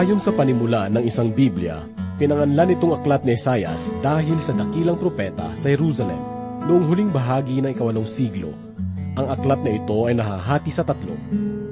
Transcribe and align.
Ayon 0.00 0.16
sa 0.16 0.32
panimula 0.32 0.88
ng 0.88 1.04
isang 1.04 1.28
Biblia, 1.28 1.84
pinanganlan 2.16 2.72
itong 2.72 2.96
aklat 2.96 3.20
ni 3.20 3.36
Esayas 3.36 3.92
dahil 4.00 4.40
sa 4.40 4.56
dakilang 4.56 4.96
propeta 4.96 5.52
sa 5.52 5.68
Jerusalem 5.68 6.16
noong 6.64 6.88
huling 6.88 7.12
bahagi 7.12 7.60
ng 7.60 7.76
ikawalong 7.76 8.08
siglo. 8.08 8.56
Ang 9.20 9.28
aklat 9.28 9.60
na 9.60 9.76
ito 9.76 10.08
ay 10.08 10.16
nahahati 10.16 10.72
sa 10.72 10.88
tatlo. 10.88 11.12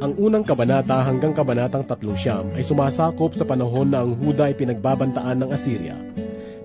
Ang 0.05 0.13
unang 0.21 0.45
kabanata 0.45 1.01
hanggang 1.09 1.33
kabanatang 1.33 1.89
tatlong 1.89 2.21
siyam 2.21 2.53
ay 2.53 2.61
sumasakop 2.61 3.33
sa 3.33 3.49
panahon 3.49 3.89
na 3.89 4.05
ang 4.05 4.13
Huda 4.13 4.53
ay 4.53 4.61
pinagbabantaan 4.61 5.49
ng 5.49 5.49
Assyria. 5.49 5.97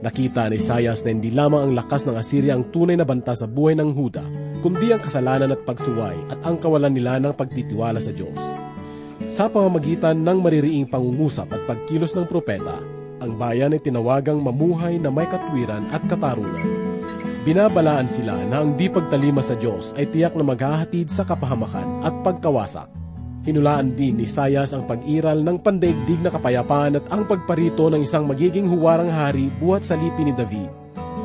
Nakita 0.03 0.51
ni 0.51 0.59
Isayas 0.59 0.99
na 1.07 1.15
hindi 1.15 1.31
lamang 1.31 1.71
ang 1.71 1.73
lakas 1.79 2.03
ng 2.03 2.19
Assyria 2.19 2.59
ang 2.59 2.75
tunay 2.75 2.99
na 2.99 3.07
banta 3.07 3.39
sa 3.39 3.47
buhay 3.47 3.79
ng 3.79 3.95
Huda, 3.95 4.27
kundi 4.59 4.91
ang 4.91 4.99
kasalanan 4.99 5.55
at 5.55 5.63
pagsuway 5.63 6.27
at 6.27 6.43
ang 6.43 6.59
kawalan 6.59 6.91
nila 6.91 7.23
ng 7.23 7.31
pagtitiwala 7.31 8.03
sa 8.03 8.11
Diyos. 8.11 8.62
Sa 9.33 9.49
pamamagitan 9.49 10.21
ng 10.21 10.45
maririing 10.45 10.85
pangungusap 10.85 11.49
at 11.49 11.65
pagkilos 11.65 12.13
ng 12.13 12.29
propeta, 12.29 12.77
ang 13.17 13.33
bayan 13.33 13.73
ay 13.73 13.81
tinawagang 13.81 14.37
mamuhay 14.37 15.01
na 15.01 15.09
may 15.09 15.25
katwiran 15.25 15.89
at 15.89 16.05
katarungan. 16.05 16.61
Binabalaan 17.41 18.05
sila 18.05 18.37
na 18.45 18.61
ang 18.61 18.77
di 18.77 18.93
pagtalima 18.93 19.41
sa 19.41 19.57
Diyos 19.57 19.89
ay 19.97 20.05
tiyak 20.13 20.37
na 20.37 20.45
maghahatid 20.45 21.09
sa 21.09 21.25
kapahamakan 21.25 22.05
at 22.05 22.13
pagkawasak. 22.21 22.85
Hinulaan 23.41 23.97
din 23.97 24.21
ni 24.21 24.29
Sayas 24.29 24.69
ang 24.69 24.85
pag-iral 24.85 25.41
ng 25.41 25.57
pandaigdig 25.65 26.21
na 26.21 26.29
kapayapaan 26.29 27.01
at 27.01 27.05
ang 27.09 27.25
pagparito 27.25 27.89
ng 27.89 28.05
isang 28.05 28.29
magiging 28.29 28.69
huwarang 28.69 29.09
hari 29.09 29.49
buhat 29.57 29.81
sa 29.81 29.97
lipi 29.97 30.29
ni 30.29 30.33
David. 30.37 30.69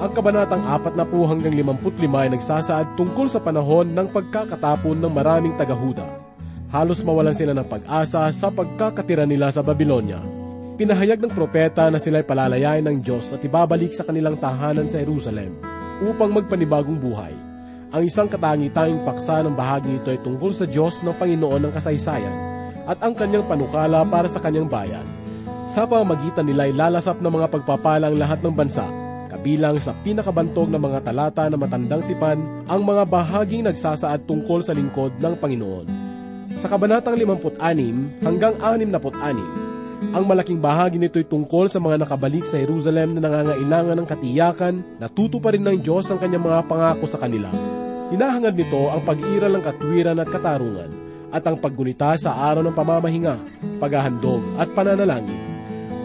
Ang 0.00 0.16
kabanatang 0.16 0.64
4 0.64 0.96
na 0.96 1.04
po 1.04 1.28
hanggang 1.28 1.52
55 1.52 2.08
ay 2.08 2.28
nagsasaad 2.32 2.86
tungkol 2.96 3.28
sa 3.28 3.44
panahon 3.44 3.92
ng 3.92 4.08
pagkakatapon 4.08 4.96
ng 4.96 5.12
maraming 5.12 5.52
tagahuda 5.60 6.27
halos 6.68 7.00
mawalan 7.00 7.32
sila 7.32 7.56
ng 7.56 7.64
pag-asa 7.64 8.28
sa 8.28 8.48
pagkakatira 8.52 9.24
nila 9.24 9.48
sa 9.48 9.64
Babylonia. 9.64 10.20
Pinahayag 10.78 11.18
ng 11.18 11.32
propeta 11.32 11.90
na 11.90 11.98
sila'y 11.98 12.22
palalayain 12.22 12.84
ng 12.86 13.02
Diyos 13.02 13.34
at 13.34 13.42
ibabalik 13.42 13.90
sa 13.90 14.06
kanilang 14.06 14.38
tahanan 14.38 14.86
sa 14.86 15.02
Jerusalem 15.02 15.58
upang 16.04 16.30
magpanibagong 16.30 17.00
buhay. 17.02 17.34
Ang 17.88 18.04
isang 18.04 18.28
katangi-tanging 18.28 19.02
paksa 19.02 19.40
ng 19.42 19.56
bahagi 19.56 19.96
ito 19.96 20.12
ay 20.12 20.20
tungkol 20.20 20.52
sa 20.52 20.68
Diyos 20.68 21.00
ng 21.00 21.16
Panginoon 21.16 21.66
ng 21.66 21.72
kasaysayan 21.72 22.36
at 22.84 23.00
ang 23.00 23.16
kanyang 23.16 23.48
panukala 23.48 24.04
para 24.06 24.28
sa 24.28 24.38
kanyang 24.38 24.68
bayan. 24.68 25.04
Sa 25.66 25.88
pamamagitan 25.88 26.46
nila 26.46 26.68
ay 26.68 26.76
lalasap 26.76 27.20
ng 27.20 27.32
mga 27.32 27.48
pagpapala 27.48 28.12
ang 28.12 28.16
lahat 28.16 28.40
ng 28.44 28.54
bansa, 28.54 28.86
kabilang 29.32 29.76
sa 29.80 29.96
pinakabantog 30.04 30.68
ng 30.68 30.80
mga 30.80 31.00
talata 31.10 31.44
na 31.48 31.56
matandang 31.60 32.04
tipan 32.06 32.38
ang 32.68 32.80
mga 32.84 33.02
bahaging 33.08 33.64
nagsasaad 33.66 34.24
tungkol 34.28 34.64
sa 34.64 34.76
lingkod 34.76 35.16
ng 35.16 35.34
Panginoon. 35.36 36.07
Sa 36.56 36.72
kabanatang 36.72 37.20
56 37.20 38.24
hanggang 38.24 38.56
66, 38.56 39.04
ang 40.16 40.24
malaking 40.24 40.56
bahagi 40.56 40.96
nito 40.96 41.20
ay 41.20 41.28
tungkol 41.28 41.68
sa 41.68 41.76
mga 41.76 42.08
nakabalik 42.08 42.48
sa 42.48 42.56
Jerusalem 42.56 43.12
na 43.12 43.28
nangangailangan 43.28 44.00
ng 44.00 44.08
katiyakan 44.08 44.74
na 44.96 45.12
tuto 45.12 45.36
rin 45.44 45.60
ng 45.60 45.84
Diyos 45.84 46.08
ang 46.08 46.16
kanyang 46.16 46.48
mga 46.48 46.60
pangako 46.64 47.04
sa 47.04 47.20
kanila. 47.20 47.52
Hinahangad 48.08 48.56
nito 48.56 48.88
ang 48.88 49.04
pag-iral 49.04 49.52
ng 49.60 49.64
katwiran 49.68 50.16
at 50.16 50.32
katarungan 50.32 50.90
at 51.28 51.44
ang 51.44 51.60
paggunita 51.60 52.16
sa 52.16 52.32
araw 52.48 52.64
ng 52.64 52.72
pamamahinga, 52.72 53.36
paghahandog 53.76 54.40
at 54.56 54.72
pananalangin. 54.72 55.36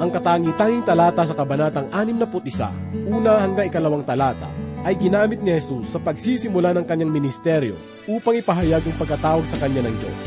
Ang 0.03 0.11
katangi-tanging 0.11 0.83
talata 0.83 1.23
sa 1.23 1.37
kabanatang 1.37 1.87
61, 1.87 3.07
una 3.07 3.39
hanggang 3.39 3.71
ikalawang 3.71 4.03
talata, 4.03 4.51
ay 4.83 4.99
ginamit 4.99 5.39
ni 5.39 5.55
Jesus 5.55 5.95
sa 5.95 5.99
pagsisimula 5.99 6.75
ng 6.75 6.85
kanyang 6.85 7.11
ministeryo 7.11 7.75
upang 8.07 8.35
ipahayag 8.35 8.83
ang 8.83 8.95
pagkatawag 8.99 9.47
sa 9.47 9.57
kanya 9.63 9.87
ng 9.87 9.95
Diyos. 9.95 10.23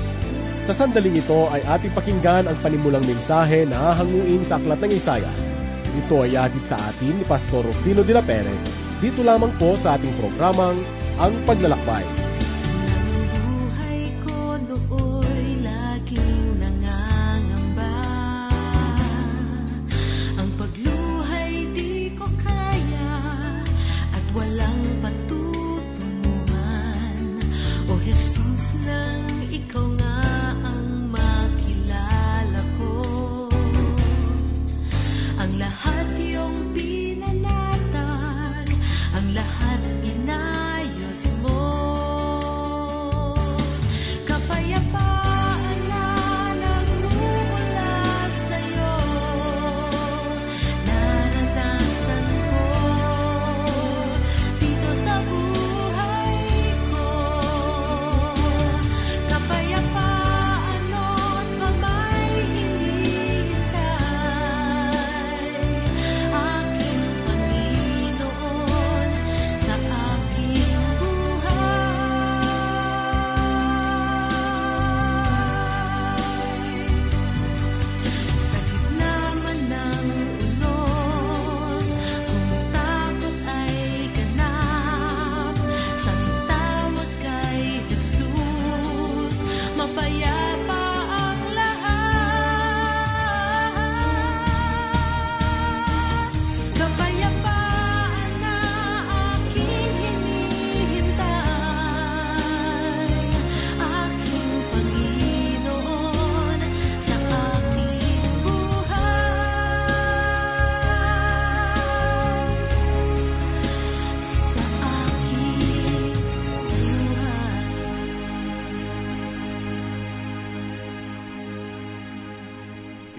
Sa 0.67 0.73
sandaling 0.75 1.15
ito 1.15 1.47
ay 1.53 1.63
ating 1.63 1.95
pakinggan 1.95 2.51
ang 2.51 2.59
panimulang 2.59 3.05
mensahe 3.07 3.69
na 3.69 3.93
hahanguin 3.93 4.43
sa 4.43 4.59
aklat 4.59 4.83
ng 4.83 4.93
Isayas. 4.97 5.43
Ito 5.95 6.27
ay 6.27 6.35
hatid 6.35 6.65
sa 6.67 6.75
atin 6.75 7.15
ni 7.15 7.25
Pastor 7.25 7.63
Rufino 7.63 8.03
de 8.03 8.13
la 8.17 8.25
Pere, 8.25 8.53
dito 8.99 9.23
lamang 9.23 9.53
po 9.61 9.79
sa 9.79 9.95
ating 9.95 10.11
programang 10.19 10.77
Ang 11.23 11.33
Paglalakbay. 11.47 12.26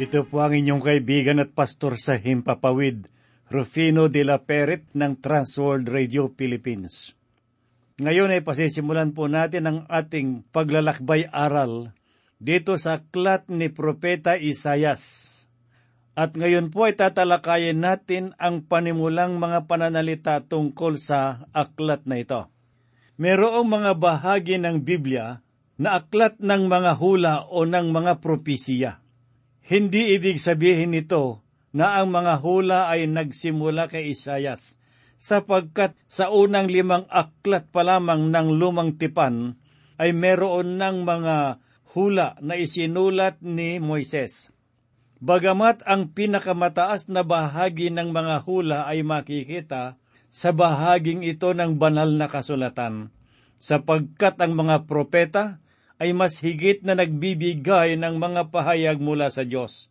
Ito 0.08 0.24
po 0.24 0.40
ang 0.40 0.56
inyong 0.56 0.80
kaibigan 0.80 1.44
at 1.44 1.52
pastor 1.52 2.00
sa 2.00 2.16
Himpapawid, 2.16 3.12
Rufino 3.52 4.08
de 4.08 4.24
la 4.24 4.40
Peret 4.40 4.88
ng 4.96 5.20
Transworld 5.20 5.84
Radio 5.84 6.32
Philippines. 6.32 7.12
Ngayon 8.00 8.32
ay 8.32 8.40
pasisimulan 8.40 9.12
po 9.12 9.28
natin 9.28 9.68
ang 9.68 9.80
ating 9.92 10.48
paglalakbay 10.56 11.28
aral 11.28 11.92
dito 12.40 12.80
sa 12.80 13.04
aklat 13.04 13.52
ni 13.52 13.68
Propeta 13.68 14.40
Isayas. 14.40 15.44
At 16.16 16.40
ngayon 16.40 16.72
po 16.72 16.88
ay 16.88 16.96
tatalakayin 16.96 17.84
natin 17.84 18.32
ang 18.40 18.64
panimulang 18.64 19.36
mga 19.44 19.68
pananalita 19.68 20.40
tungkol 20.40 20.96
sa 20.96 21.52
aklat 21.52 22.08
na 22.08 22.24
ito. 22.24 22.48
Merong 23.20 23.68
mga 23.68 23.92
bahagi 24.00 24.56
ng 24.56 24.88
Biblia 24.88 25.44
na 25.76 26.00
aklat 26.00 26.40
ng 26.40 26.64
mga 26.72 26.96
hula 26.96 27.44
o 27.52 27.68
ng 27.68 27.92
mga 27.92 28.24
propesiya. 28.24 29.04
Hindi 29.68 30.16
ibig 30.16 30.40
sabihin 30.40 30.96
nito 30.96 31.44
na 31.76 32.00
ang 32.00 32.08
mga 32.08 32.40
hula 32.40 32.88
ay 32.88 33.04
nagsimula 33.12 33.92
kay 33.92 34.16
Isayas, 34.16 34.80
sapagkat 35.20 35.92
sa 36.08 36.32
unang 36.32 36.72
limang 36.72 37.04
aklat 37.12 37.68
pa 37.68 37.84
lamang 37.84 38.32
ng 38.32 38.48
lumang 38.56 38.96
tipan 38.96 39.60
ay 40.00 40.16
meron 40.16 40.80
ng 40.80 41.04
mga 41.04 41.60
hula 41.92 42.40
na 42.40 42.56
isinulat 42.56 43.44
ni 43.44 43.84
Moises. 43.84 44.56
Bagamat 45.20 45.84
ang 45.84 46.16
pinakamataas 46.16 47.12
na 47.12 47.28
bahagi 47.28 47.92
ng 47.92 48.16
mga 48.16 48.48
hula 48.48 48.88
ay 48.88 49.04
makikita 49.04 50.00
sa 50.32 50.56
bahaging 50.56 51.28
ito 51.28 51.52
ng 51.52 51.76
banal 51.76 52.08
na 52.16 52.32
kasulatan, 52.32 53.12
sapagkat 53.60 54.40
ang 54.40 54.56
mga 54.56 54.88
propeta 54.88 55.60
ay 55.98 56.14
mas 56.14 56.38
higit 56.42 56.86
na 56.86 56.94
nagbibigay 56.94 57.98
ng 57.98 58.16
mga 58.22 58.54
pahayag 58.54 58.98
mula 59.02 59.30
sa 59.34 59.42
Diyos. 59.46 59.90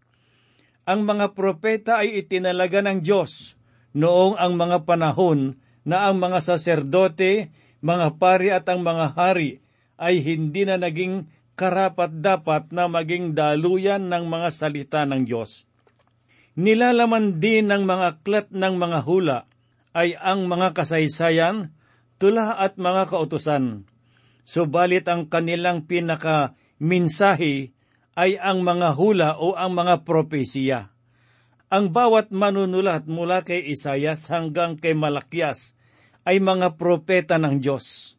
ang 0.87 1.03
mga 1.03 1.35
propeta 1.35 1.99
ay 1.99 2.23
itinalaga 2.23 2.79
ng 2.79 3.03
Diyos 3.03 3.59
noong 3.91 4.39
ang 4.39 4.55
mga 4.55 4.87
panahon 4.87 5.59
na 5.83 6.07
ang 6.07 6.23
mga 6.23 6.39
saserdote, 6.43 7.51
mga 7.83 8.23
pari 8.23 8.55
at 8.55 8.71
ang 8.71 8.87
mga 8.87 9.19
hari 9.19 9.59
ay 9.99 10.23
hindi 10.23 10.63
na 10.63 10.79
naging 10.79 11.27
karapat-dapat 11.57 12.71
na 12.71 12.87
maging 12.87 13.33
daluyan 13.33 14.13
ng 14.13 14.29
mga 14.29 14.49
salita 14.53 15.03
ng 15.09 15.25
Diyos. 15.25 15.65
Nilalaman 16.55 17.41
din 17.41 17.73
ng 17.73 17.83
mga 17.89 18.07
aklat 18.21 18.47
ng 18.53 18.75
mga 18.77 18.99
hula 19.09 19.39
ay 19.97 20.13
ang 20.21 20.45
mga 20.45 20.77
kasaysayan, 20.77 21.73
tula 22.21 22.61
at 22.61 22.77
mga 22.77 23.09
kautusan. 23.09 23.89
Subalit 24.47 25.11
ang 25.11 25.27
kanilang 25.27 25.91
pinaka-minsahe 25.91 27.75
ay 28.15 28.31
ang 28.39 28.63
mga 28.63 28.95
hula 28.95 29.31
o 29.43 29.59
ang 29.59 29.75
mga 29.75 30.07
propesiya. 30.07 30.95
Ang 31.67 31.91
bawat 31.91 32.31
manunulat 32.31 33.11
mula 33.11 33.43
kay 33.43 33.67
Isayas 33.67 34.31
hanggang 34.31 34.79
kay 34.79 34.95
Malakyas 34.95 35.75
ay 36.23 36.39
mga 36.39 36.79
propeta 36.79 37.43
ng 37.43 37.59
Diyos. 37.59 38.15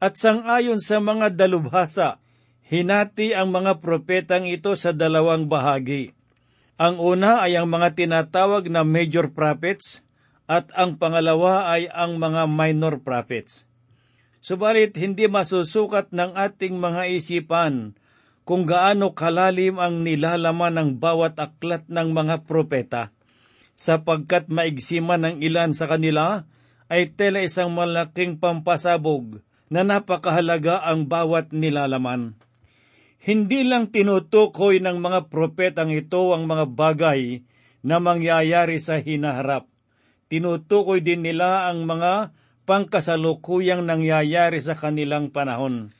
At 0.00 0.16
sangayon 0.16 0.80
sa 0.80 0.96
mga 0.96 1.36
dalubhasa, 1.36 2.24
hinati 2.64 3.36
ang 3.36 3.52
mga 3.52 3.84
propetang 3.84 4.48
ito 4.48 4.72
sa 4.80 4.96
dalawang 4.96 5.44
bahagi. 5.44 6.16
Ang 6.80 6.96
una 6.96 7.44
ay 7.44 7.60
ang 7.60 7.68
mga 7.68 7.92
tinatawag 8.00 8.72
na 8.72 8.80
major 8.80 9.28
prophets 9.28 10.00
at 10.48 10.72
ang 10.72 10.96
pangalawa 10.96 11.68
ay 11.68 11.84
ang 11.92 12.16
mga 12.16 12.48
minor 12.48 12.96
prophets. 13.04 13.69
Subalit 14.40 14.96
hindi 14.96 15.28
masusukat 15.28 16.16
ng 16.16 16.32
ating 16.32 16.80
mga 16.80 17.12
isipan 17.12 17.92
kung 18.48 18.64
gaano 18.64 19.12
kalalim 19.12 19.76
ang 19.76 20.00
nilalaman 20.00 20.74
ng 20.80 20.90
bawat 20.96 21.36
aklat 21.36 21.84
ng 21.92 22.16
mga 22.16 22.48
propeta, 22.48 23.12
sapagkat 23.76 24.48
maigsiman 24.48 25.22
ng 25.22 25.36
ilan 25.44 25.76
sa 25.76 25.86
kanila 25.86 26.48
ay 26.88 27.12
tela 27.12 27.44
isang 27.44 27.70
malaking 27.70 28.40
pampasabog 28.40 29.44
na 29.70 29.86
napakahalaga 29.86 30.82
ang 30.82 31.06
bawat 31.06 31.54
nilalaman. 31.54 32.34
Hindi 33.20 33.62
lang 33.62 33.92
tinutukoy 33.92 34.80
ng 34.80 34.98
mga 34.98 35.28
propetang 35.28 35.92
ito 35.92 36.32
ang 36.32 36.48
mga 36.48 36.64
bagay 36.72 37.44
na 37.84 38.00
mangyayari 38.00 38.80
sa 38.80 38.98
hinaharap. 38.98 39.68
Tinutukoy 40.32 41.04
din 41.04 41.22
nila 41.22 41.68
ang 41.68 41.84
mga 41.84 42.32
pangkasalukuyang 42.70 43.82
nangyayari 43.82 44.62
sa 44.62 44.78
kanilang 44.78 45.34
panahon 45.34 45.90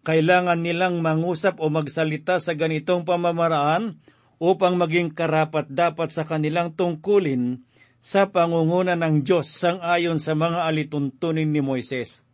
kailangan 0.00 0.64
nilang 0.64 1.04
mangusap 1.04 1.60
o 1.60 1.68
magsalita 1.68 2.40
sa 2.40 2.56
ganitong 2.56 3.04
pamamaraan 3.04 4.00
upang 4.40 4.80
maging 4.80 5.12
karapat 5.12 5.68
dapat 5.68 6.08
sa 6.08 6.24
kanilang 6.24 6.72
tungkulin 6.72 7.60
sa 8.00 8.32
pangunguna 8.32 8.96
ng 8.96 9.20
Diyos 9.20 9.52
sang 9.52 9.84
ayon 9.84 10.16
sa 10.16 10.32
mga 10.32 10.64
alituntunin 10.64 11.52
ni 11.52 11.60
Moises. 11.60 12.24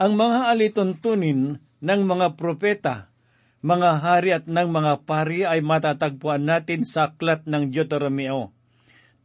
Ang 0.00 0.16
mga 0.16 0.56
alituntunin 0.56 1.60
ng 1.60 2.00
mga 2.08 2.40
propeta, 2.40 3.12
mga 3.60 3.90
hari 4.00 4.32
at 4.32 4.48
ng 4.48 4.68
mga 4.72 5.04
pari 5.04 5.44
ay 5.44 5.60
matatagpuan 5.60 6.48
natin 6.48 6.88
sa 6.88 7.12
aklat 7.12 7.44
ng 7.44 7.68
Deuteronomio. 7.68 8.55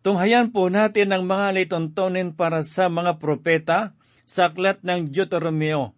Tunghayan 0.01 0.49
po 0.49 0.65
natin 0.73 1.13
ang 1.13 1.29
mga 1.29 1.53
alituntunin 1.53 2.33
para 2.33 2.65
sa 2.65 2.89
mga 2.89 3.21
propeta 3.21 3.93
sa 4.25 4.49
aklat 4.49 4.81
ng 4.81 5.09
Deuteronomio 5.09 5.93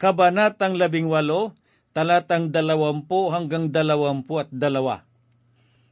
Kabanatang 0.00 0.80
labing 0.80 1.12
walo, 1.12 1.52
talatang 1.92 2.48
dalawampu 2.48 3.28
hanggang 3.28 3.68
dalawampu 3.68 4.40
at 4.40 4.48
dalawa. 4.48 5.04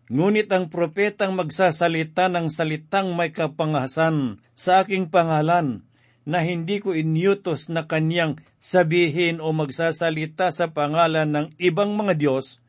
Ngunit 0.09 0.49
ang 0.49 0.73
propetang 0.73 1.37
magsasalita 1.37 2.33
ng 2.33 2.49
salitang 2.49 3.13
may 3.13 3.37
kapangasan 3.37 4.41
sa 4.57 4.81
aking 4.81 5.13
pangalan, 5.13 5.85
na 6.25 6.41
hindi 6.41 6.81
ko 6.81 6.97
inyutos 6.97 7.69
na 7.69 7.85
kanyang 7.85 8.41
sabihin 8.57 9.45
o 9.45 9.53
magsasalita 9.53 10.57
sa 10.57 10.73
pangalan 10.73 11.29
ng 11.29 11.47
ibang 11.61 11.93
mga 11.93 12.17
Diyos, 12.17 12.65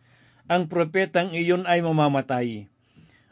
ang 0.52 0.68
propetang 0.68 1.32
iyon 1.32 1.64
ay 1.72 1.80
mamamatay. 1.80 2.68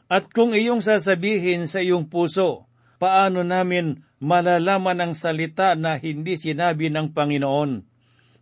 At 0.08 0.32
kung 0.32 0.56
iyong 0.56 0.80
sasabihin 0.80 1.68
sa 1.68 1.84
iyong 1.84 2.08
puso, 2.08 2.68
paano 3.00 3.44
namin 3.44 4.04
malalaman 4.24 5.04
ang 5.04 5.14
salita 5.14 5.76
na 5.76 6.00
hindi 6.00 6.40
sinabi 6.40 6.88
ng 6.88 7.12
Panginoon? 7.12 7.98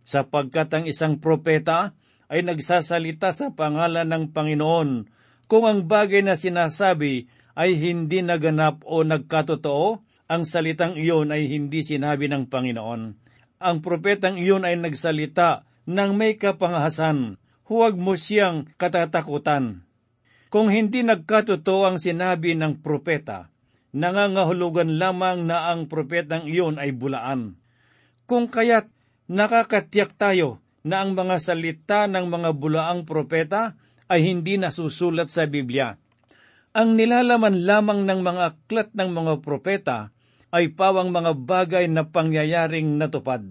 sapagkat 0.06 0.70
ang 0.70 0.84
isang 0.86 1.18
propeta 1.18 1.92
ay 2.30 2.46
nagsasalita 2.46 3.34
sa 3.34 3.50
pangalan 3.52 4.06
ng 4.06 4.24
Panginoon 4.30 5.10
kung 5.50 5.66
ang 5.66 5.90
bagay 5.90 6.22
na 6.22 6.38
sinasabi 6.38 7.26
ay 7.58 7.74
hindi 7.74 8.22
naganap 8.22 8.86
o 8.86 9.02
nagkatotoo, 9.02 10.02
ang 10.26 10.42
salitang 10.42 10.98
iyon 10.98 11.30
ay 11.30 11.46
hindi 11.46 11.86
sinabi 11.86 12.26
ng 12.26 12.50
Panginoon. 12.50 13.02
Ang 13.62 13.76
propetang 13.78 14.42
iyon 14.42 14.66
ay 14.66 14.74
nagsalita 14.74 15.62
ng 15.86 16.10
may 16.18 16.34
kapangahasan, 16.34 17.38
huwag 17.70 17.94
mo 17.94 18.18
siyang 18.18 18.66
katatakutan. 18.74 19.85
Kung 20.46 20.70
hindi 20.70 21.02
nagkatotoo 21.02 21.82
ang 21.90 21.98
sinabi 21.98 22.54
ng 22.54 22.78
propeta, 22.78 23.50
nangangahulugan 23.90 24.94
lamang 24.94 25.48
na 25.48 25.74
ang 25.74 25.90
propetang 25.90 26.46
iyon 26.46 26.78
ay 26.78 26.94
bulaan. 26.94 27.58
Kung 28.30 28.46
kaya't 28.46 28.86
nakakatiyak 29.26 30.14
tayo 30.14 30.62
na 30.86 31.02
ang 31.02 31.18
mga 31.18 31.42
salita 31.42 32.06
ng 32.06 32.30
mga 32.30 32.50
bulaang 32.54 33.02
propeta 33.02 33.74
ay 34.06 34.22
hindi 34.22 34.54
nasusulat 34.54 35.26
sa 35.26 35.50
Biblia. 35.50 35.98
Ang 36.76 36.94
nilalaman 36.94 37.66
lamang 37.66 38.06
ng 38.06 38.20
mga 38.22 38.42
aklat 38.54 38.88
ng 38.94 39.10
mga 39.10 39.32
propeta 39.42 40.14
ay 40.54 40.70
pawang 40.70 41.10
mga 41.10 41.32
bagay 41.34 41.84
na 41.90 42.06
pangyayaring 42.06 43.00
natupad. 43.00 43.42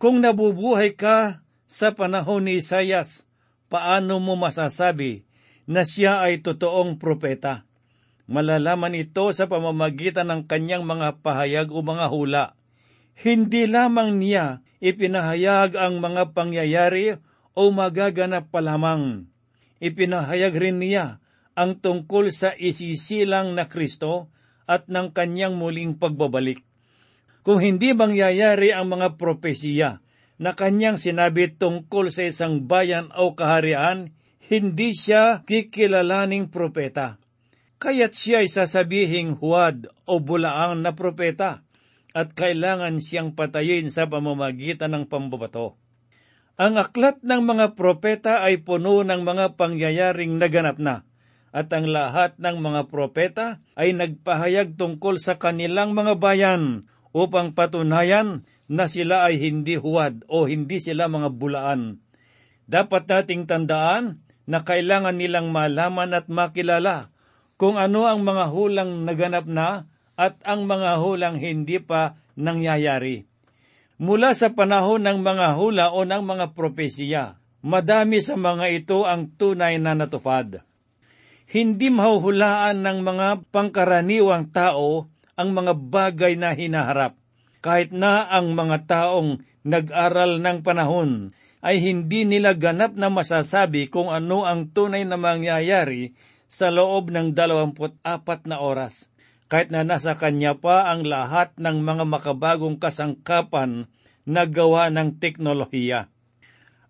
Kung 0.00 0.24
nabubuhay 0.24 0.96
ka 0.96 1.44
sa 1.68 1.92
panahon 1.92 2.48
ni 2.48 2.56
Isayas, 2.56 3.28
paano 3.68 4.16
mo 4.16 4.32
masasabi 4.32 5.28
na 5.68 5.82
siya 5.82 6.24
ay 6.24 6.44
totoong 6.44 6.96
propeta? 6.96 7.66
Malalaman 8.30 8.94
ito 8.94 9.28
sa 9.34 9.50
pamamagitan 9.50 10.30
ng 10.30 10.42
kanyang 10.46 10.86
mga 10.86 11.20
pahayag 11.20 11.68
o 11.74 11.82
mga 11.82 12.06
hula– 12.08 12.46
hindi 13.20 13.68
lamang 13.68 14.16
niya 14.16 14.64
ipinahayag 14.80 15.76
ang 15.76 16.00
mga 16.00 16.32
pangyayari 16.32 17.20
o 17.52 17.68
magaganap 17.68 18.48
pa 18.48 18.64
lamang. 18.64 19.28
Ipinahayag 19.76 20.56
rin 20.56 20.80
niya 20.80 21.20
ang 21.52 21.76
tungkol 21.76 22.32
sa 22.32 22.56
isisilang 22.56 23.52
na 23.52 23.68
Kristo 23.68 24.32
at 24.64 24.88
ng 24.88 25.12
kanyang 25.12 25.60
muling 25.60 26.00
pagbabalik. 26.00 26.64
Kung 27.44 27.60
hindi 27.60 27.92
mangyayari 27.92 28.72
ang 28.72 28.88
mga 28.88 29.20
propesiya 29.20 30.00
na 30.40 30.56
kanyang 30.56 30.96
sinabi 30.96 31.52
tungkol 31.52 32.08
sa 32.08 32.24
isang 32.24 32.64
bayan 32.64 33.12
o 33.20 33.36
kaharian, 33.36 34.16
hindi 34.50 34.90
siya 34.90 35.46
kikilalaning 35.46 36.50
propeta. 36.50 37.22
Kaya't 37.78 38.12
siya 38.18 38.42
ay 38.42 38.50
sasabihing 38.50 39.38
huwad 39.38 39.86
o 40.10 40.18
bulaang 40.18 40.82
na 40.82 40.98
propeta 40.98 41.62
at 42.10 42.34
kailangan 42.34 42.98
siyang 42.98 43.38
patayin 43.38 43.94
sa 43.94 44.10
pamamagitan 44.10 44.90
ng 44.90 45.04
pambabato. 45.06 45.78
Ang 46.58 46.82
aklat 46.82 47.22
ng 47.22 47.46
mga 47.46 47.78
propeta 47.78 48.42
ay 48.42 48.60
puno 48.66 49.06
ng 49.06 49.22
mga 49.22 49.54
pangyayaring 49.54 50.36
naganap 50.36 50.76
na, 50.76 51.06
at 51.54 51.70
ang 51.70 51.86
lahat 51.88 52.36
ng 52.36 52.58
mga 52.58 52.90
propeta 52.90 53.62
ay 53.78 53.94
nagpahayag 53.94 54.74
tungkol 54.74 55.16
sa 55.22 55.38
kanilang 55.38 55.94
mga 55.94 56.18
bayan 56.18 56.82
upang 57.14 57.54
patunayan 57.54 58.44
na 58.66 58.90
sila 58.90 59.30
ay 59.30 59.38
hindi 59.40 59.78
huwad 59.78 60.26
o 60.26 60.50
hindi 60.50 60.82
sila 60.82 61.06
mga 61.06 61.32
bulaan. 61.38 62.02
Dapat 62.70 63.08
nating 63.08 63.46
tandaan 63.48 64.20
na 64.50 64.66
kailangan 64.66 65.14
nilang 65.14 65.54
malaman 65.54 66.10
at 66.10 66.26
makilala 66.26 67.14
kung 67.54 67.78
ano 67.78 68.10
ang 68.10 68.26
mga 68.26 68.50
hulang 68.50 69.06
naganap 69.06 69.46
na 69.46 69.86
at 70.18 70.42
ang 70.42 70.66
mga 70.66 70.98
hulang 70.98 71.38
hindi 71.38 71.78
pa 71.78 72.18
nangyayari. 72.34 73.30
Mula 74.02 74.34
sa 74.34 74.50
panahon 74.50 75.06
ng 75.06 75.22
mga 75.22 75.54
hula 75.54 75.86
o 75.94 76.02
ng 76.02 76.24
mga 76.26 76.56
propesiya, 76.58 77.38
madami 77.62 78.18
sa 78.18 78.34
mga 78.34 78.66
ito 78.74 79.06
ang 79.06 79.30
tunay 79.38 79.78
na 79.78 79.94
natupad. 79.94 80.66
Hindi 81.46 81.92
mahuhulaan 81.92 82.80
ng 82.80 82.98
mga 83.06 83.28
pangkaraniwang 83.54 84.50
tao 84.50 85.06
ang 85.36 85.48
mga 85.54 85.72
bagay 85.78 86.34
na 86.34 86.56
hinaharap, 86.56 87.14
kahit 87.60 87.92
na 87.92 88.24
ang 88.26 88.56
mga 88.56 88.88
taong 88.88 89.44
nag-aral 89.62 90.40
ng 90.40 90.58
panahon 90.64 91.28
ay 91.60 91.80
hindi 91.80 92.24
nila 92.24 92.56
ganap 92.56 92.96
na 92.96 93.12
masasabi 93.12 93.92
kung 93.92 94.08
ano 94.08 94.48
ang 94.48 94.72
tunay 94.72 95.04
na 95.04 95.20
mangyayari 95.20 96.16
sa 96.50 96.72
loob 96.72 97.12
ng 97.12 97.36
24 97.36 98.00
na 98.48 98.58
oras 98.58 99.10
kahit 99.50 99.74
na 99.74 99.82
nasa 99.82 100.14
kanya 100.14 100.54
pa 100.56 100.86
ang 100.86 101.02
lahat 101.02 101.50
ng 101.58 101.82
mga 101.82 102.06
makabagong 102.06 102.78
kasangkapan 102.78 103.90
na 104.22 104.46
gawa 104.46 104.94
ng 104.94 105.18
teknolohiya. 105.18 106.06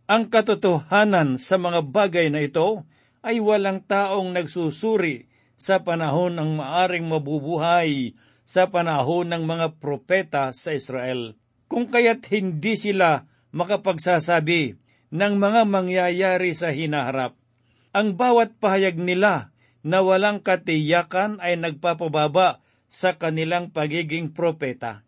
Ang 0.05 0.29
katotohanan 0.29 1.41
sa 1.41 1.57
mga 1.57 1.81
bagay 1.89 2.29
na 2.29 2.45
ito 2.45 2.85
ay 3.25 3.41
walang 3.41 3.81
taong 3.81 4.37
nagsusuri 4.37 5.33
sa 5.57 5.81
panahon 5.81 6.37
ng 6.37 6.61
maaring 6.61 7.09
mabubuhay 7.09 8.12
sa 8.45 8.69
panahon 8.69 9.33
ng 9.33 9.43
mga 9.49 9.81
propeta 9.81 10.53
sa 10.53 10.77
Israel. 10.77 11.41
Kung 11.65 11.89
kaya't 11.89 12.29
hindi 12.29 12.77
sila 12.77 13.25
makapagsasabi 13.50 14.78
ng 15.11 15.35
mga 15.38 15.62
mangyayari 15.66 16.54
sa 16.54 16.71
hinaharap. 16.71 17.35
Ang 17.90 18.14
bawat 18.14 18.54
pahayag 18.62 18.95
nila 18.99 19.50
na 19.83 20.04
walang 20.04 20.38
katiyakan 20.38 21.42
ay 21.42 21.59
nagpapababa 21.59 22.62
sa 22.87 23.19
kanilang 23.19 23.71
pagiging 23.71 24.30
propeta. 24.30 25.02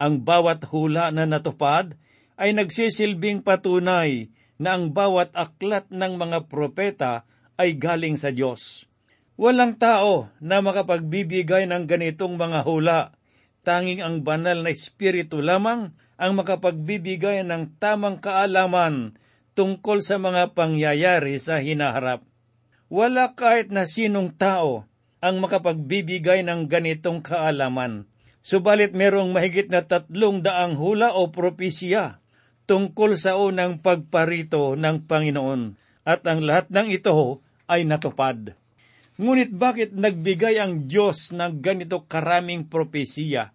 Ang 0.00 0.24
bawat 0.24 0.68
hula 0.68 1.12
na 1.12 1.24
natupad 1.28 1.96
ay 2.36 2.52
nagsisilbing 2.56 3.44
patunay 3.44 4.28
na 4.58 4.78
ang 4.78 4.90
bawat 4.90 5.30
aklat 5.34 5.88
ng 5.90 6.14
mga 6.14 6.46
propeta 6.46 7.26
ay 7.58 7.78
galing 7.78 8.18
sa 8.18 8.30
Diyos. 8.34 8.86
Walang 9.34 9.78
tao 9.82 10.30
na 10.38 10.62
makapagbibigay 10.62 11.66
ng 11.66 11.90
ganitong 11.90 12.38
mga 12.38 12.60
hula. 12.62 13.00
Tanging 13.64 14.04
ang 14.04 14.20
banal 14.20 14.60
na 14.60 14.76
espiritu 14.76 15.40
lamang 15.40 15.96
ang 16.20 16.32
makapagbibigay 16.36 17.40
ng 17.48 17.80
tamang 17.80 18.20
kaalaman 18.20 19.16
tungkol 19.56 20.04
sa 20.04 20.20
mga 20.20 20.52
pangyayari 20.52 21.40
sa 21.40 21.64
hinaharap. 21.64 22.20
Wala 22.92 23.32
kahit 23.32 23.72
na 23.72 23.88
sinong 23.88 24.36
tao 24.36 24.84
ang 25.24 25.40
makapagbibigay 25.40 26.44
ng 26.44 26.68
ganitong 26.68 27.24
kaalaman. 27.24 28.04
Subalit 28.44 28.92
merong 28.92 29.32
mahigit 29.32 29.72
na 29.72 29.80
tatlong 29.80 30.44
daang 30.44 30.76
hula 30.76 31.16
o 31.16 31.32
propesya 31.32 32.20
tungkol 32.68 33.16
sa 33.16 33.40
unang 33.40 33.80
pagparito 33.80 34.76
ng 34.76 35.08
Panginoon 35.08 35.80
at 36.04 36.20
ang 36.28 36.44
lahat 36.44 36.68
ng 36.68 36.92
ito 36.92 37.40
ay 37.64 37.88
natupad. 37.88 38.52
Ngunit 39.16 39.56
bakit 39.56 39.96
nagbigay 39.96 40.60
ang 40.60 40.84
Diyos 40.84 41.32
ng 41.32 41.64
ganito 41.64 42.04
karaming 42.04 42.68
propesiya 42.68 43.53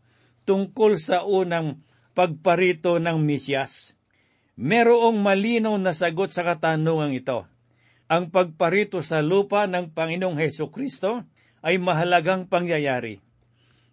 tungkol 0.49 0.97
sa 0.97 1.21
unang 1.21 1.77
pagparito 2.17 2.97
ng 2.97 3.21
Misyas? 3.21 3.93
Merong 4.57 5.21
malinaw 5.21 5.77
na 5.77 5.93
sagot 5.93 6.33
sa 6.33 6.41
katanungang 6.41 7.13
ito. 7.13 7.45
Ang 8.09 8.33
pagparito 8.33 9.05
sa 9.05 9.21
lupa 9.21 9.69
ng 9.69 9.93
Panginoong 9.93 10.41
Heso 10.41 10.73
Kristo 10.73 11.21
ay 11.61 11.77
mahalagang 11.77 12.49
pangyayari. 12.49 13.21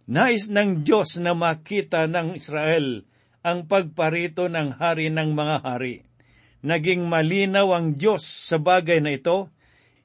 Nais 0.09 0.49
ng 0.49 0.81
Diyos 0.81 1.21
na 1.21 1.37
makita 1.37 2.09
ng 2.09 2.41
Israel 2.41 3.05
ang 3.45 3.69
pagparito 3.69 4.49
ng 4.49 4.81
hari 4.81 5.13
ng 5.13 5.37
mga 5.37 5.57
hari. 5.61 6.09
Naging 6.65 7.05
malinaw 7.05 7.77
ang 7.77 8.01
Diyos 8.01 8.25
sa 8.25 8.57
bagay 8.57 9.05
na 9.05 9.13
ito 9.13 9.53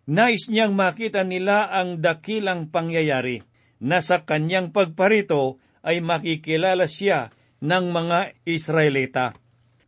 Nais 0.10 0.50
niyang 0.50 0.74
makita 0.74 1.22
nila 1.22 1.70
ang 1.70 2.01
dakilang 2.01 2.74
pangyayari 2.74 3.46
na 3.77 4.01
sa 4.01 4.25
kanyang 4.25 4.74
pagparito 4.74 5.62
ay 5.81 6.01
makikilala 6.01 6.85
siya 6.85 7.33
ng 7.61 7.85
mga 7.93 8.38
Israelita. 8.45 9.38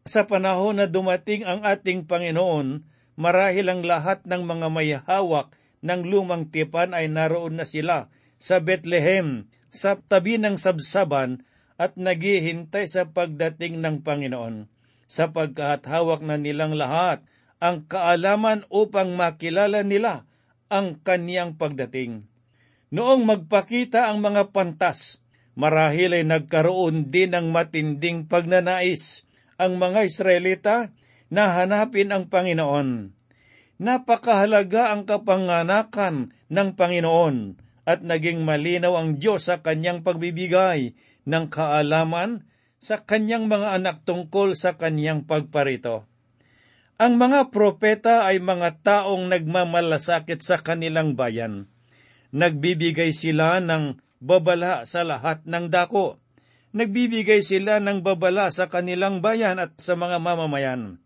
Sa 0.03 0.27
panahon 0.27 0.83
na 0.83 0.85
dumating 0.85 1.47
ang 1.47 1.63
ating 1.63 2.05
Panginoon, 2.05 2.83
marahil 3.15 3.71
ang 3.71 3.81
lahat 3.87 4.25
ng 4.27 4.43
mga 4.43 4.67
may 4.67 4.91
hawak 4.93 5.55
ng 5.79 6.01
lumang 6.03 6.51
tipan 6.51 6.91
ay 6.91 7.07
naroon 7.07 7.55
na 7.55 7.65
sila 7.65 8.11
sa 8.37 8.59
Bethlehem, 8.59 9.47
sa 9.71 9.95
tabi 9.95 10.35
ng 10.35 10.59
sabsaban 10.59 11.47
at 11.79 11.95
naghihintay 11.95 12.85
sa 12.85 13.09
pagdating 13.09 13.79
ng 13.79 14.03
Panginoon, 14.03 14.67
sapagkat 15.07 15.87
hawak 15.87 16.21
na 16.21 16.35
nilang 16.37 16.75
lahat 16.75 17.23
ang 17.63 17.87
kaalaman 17.87 18.67
upang 18.67 19.15
makilala 19.15 19.87
nila 19.87 20.27
ang 20.67 20.99
kaniyang 20.99 21.55
pagdating. 21.55 22.27
Noong 22.91 23.23
magpakita 23.23 24.11
ang 24.11 24.19
mga 24.19 24.51
pantas, 24.51 25.22
marahil 25.53 26.17
ay 26.17 26.25
nagkaroon 26.25 27.13
din 27.13 27.37
ng 27.37 27.53
matinding 27.53 28.25
pagnanais 28.25 29.25
ang 29.57 29.77
mga 29.77 30.05
Israelita 30.09 30.75
na 31.33 31.53
hanapin 31.57 32.13
ang 32.13 32.29
Panginoon. 32.29 33.13
Napakahalaga 33.81 34.93
ang 34.93 35.09
kapanganakan 35.09 36.33
ng 36.49 36.69
Panginoon 36.77 37.35
at 37.83 37.99
naging 38.05 38.45
malinaw 38.45 38.95
ang 38.95 39.19
Diyos 39.19 39.49
sa 39.49 39.59
kanyang 39.59 40.05
pagbibigay 40.05 40.95
ng 41.27 41.45
kaalaman 41.51 42.47
sa 42.83 42.99
kanyang 42.99 43.47
mga 43.47 43.79
anak 43.79 43.97
tungkol 44.03 44.59
sa 44.59 44.75
kanyang 44.75 45.23
pagparito. 45.23 46.07
Ang 46.99 47.17
mga 47.17 47.49
propeta 47.49 48.23
ay 48.27 48.37
mga 48.39 48.83
taong 48.85 49.31
nagmamalasakit 49.31 50.43
sa 50.45 50.61
kanilang 50.61 51.17
bayan. 51.17 51.67
Nagbibigay 52.29 53.09
sila 53.11 53.57
ng 53.63 54.02
babala 54.23 54.87
sa 54.87 55.03
lahat 55.03 55.43
ng 55.43 55.67
dako. 55.67 56.15
Nagbibigay 56.71 57.43
sila 57.43 57.83
ng 57.83 58.01
babala 58.01 58.49
sa 58.49 58.71
kanilang 58.71 59.19
bayan 59.19 59.59
at 59.59 59.75
sa 59.77 59.99
mga 59.99 60.17
mamamayan. 60.23 61.03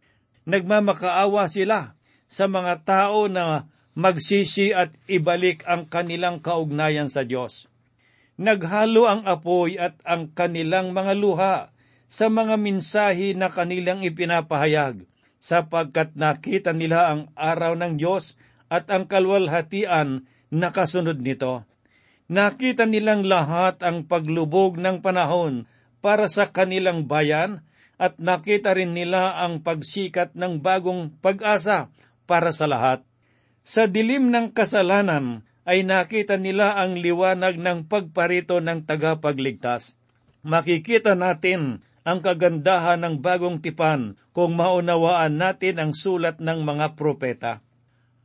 Nagmamakaawa 0.48 1.50
sila 1.50 1.98
sa 2.30 2.46
mga 2.48 2.88
tao 2.88 3.28
na 3.28 3.68
magsisi 3.98 4.72
at 4.72 4.94
ibalik 5.10 5.66
ang 5.66 5.90
kanilang 5.90 6.40
kaugnayan 6.40 7.10
sa 7.10 7.26
Diyos. 7.26 7.68
Naghalo 8.38 9.10
ang 9.10 9.26
apoy 9.26 9.82
at 9.82 9.98
ang 10.06 10.30
kanilang 10.32 10.94
mga 10.94 11.14
luha 11.18 11.56
sa 12.08 12.30
mga 12.30 12.56
minsahi 12.56 13.34
na 13.34 13.50
kanilang 13.50 14.06
ipinapahayag 14.06 15.04
sapagkat 15.42 16.14
nakita 16.14 16.72
nila 16.72 17.12
ang 17.12 17.22
araw 17.34 17.74
ng 17.76 17.98
Diyos 17.98 18.38
at 18.72 18.88
ang 18.94 19.10
kalwalhatian 19.10 20.30
na 20.54 20.70
kasunod 20.72 21.20
nito. 21.20 21.66
Nakita 22.28 22.84
nilang 22.84 23.24
lahat 23.24 23.80
ang 23.88 24.04
paglubog 24.04 24.76
ng 24.76 25.00
panahon 25.00 25.64
para 26.04 26.28
sa 26.28 26.52
kanilang 26.52 27.08
bayan 27.08 27.64
at 27.96 28.20
nakita 28.20 28.76
rin 28.76 28.92
nila 28.92 29.40
ang 29.40 29.64
pagsikat 29.64 30.36
ng 30.36 30.60
bagong 30.60 31.16
pag-asa 31.24 31.88
para 32.28 32.52
sa 32.52 32.68
lahat. 32.68 33.02
Sa 33.64 33.88
dilim 33.88 34.28
ng 34.28 34.52
kasalanan 34.52 35.48
ay 35.68 35.88
nakita 35.88 36.36
nila 36.36 36.76
ang 36.76 37.00
liwanag 37.00 37.60
ng 37.60 37.88
pagparito 37.88 38.60
ng 38.60 38.84
tagapagligtas. 38.84 39.96
Makikita 40.44 41.16
natin 41.16 41.84
ang 42.08 42.24
kagandahan 42.24 43.04
ng 43.04 43.16
bagong 43.20 43.60
tipan 43.60 44.16
kung 44.32 44.56
maunawaan 44.56 45.36
natin 45.36 45.76
ang 45.80 45.92
sulat 45.92 46.40
ng 46.40 46.64
mga 46.64 46.96
propeta. 46.96 47.60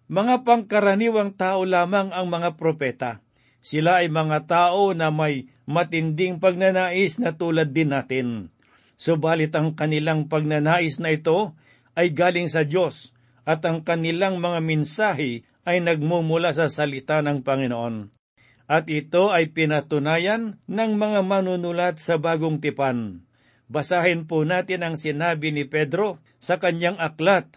Mga 0.07 0.47
pangkaraniwang 0.47 1.35
tao 1.35 1.67
lamang 1.67 2.15
ang 2.15 2.27
mga 2.31 2.55
propeta. 2.55 3.19
Sila 3.62 4.02
ay 4.02 4.11
mga 4.11 4.50
tao 4.50 4.90
na 4.92 5.14
may 5.14 5.47
matinding 5.64 6.42
pagnanais 6.42 7.23
na 7.23 7.33
tulad 7.33 7.71
din 7.71 7.95
natin. 7.95 8.50
Subalit 8.99 9.54
ang 9.54 9.78
kanilang 9.78 10.26
pagnanais 10.26 10.99
na 10.99 11.14
ito 11.14 11.54
ay 11.95 12.11
galing 12.11 12.50
sa 12.50 12.66
Diyos 12.66 13.14
at 13.47 13.62
ang 13.62 13.87
kanilang 13.87 14.42
mga 14.42 14.59
minsahi 14.62 15.47
ay 15.62 15.78
nagmumula 15.78 16.50
sa 16.50 16.66
salita 16.66 17.23
ng 17.23 17.47
Panginoon. 17.47 18.11
At 18.66 18.90
ito 18.90 19.31
ay 19.31 19.54
pinatunayan 19.54 20.59
ng 20.66 20.92
mga 20.99 21.21
manunulat 21.23 22.02
sa 22.02 22.19
bagong 22.19 22.59
tipan 22.59 23.23
Basahin 23.73 24.28
po 24.28 24.45
natin 24.45 24.85
ang 24.85 25.00
sinabi 25.00 25.49
ni 25.49 25.64
Pedro 25.64 26.21
sa 26.37 26.61
kanyang 26.61 27.00
aklat. 27.00 27.57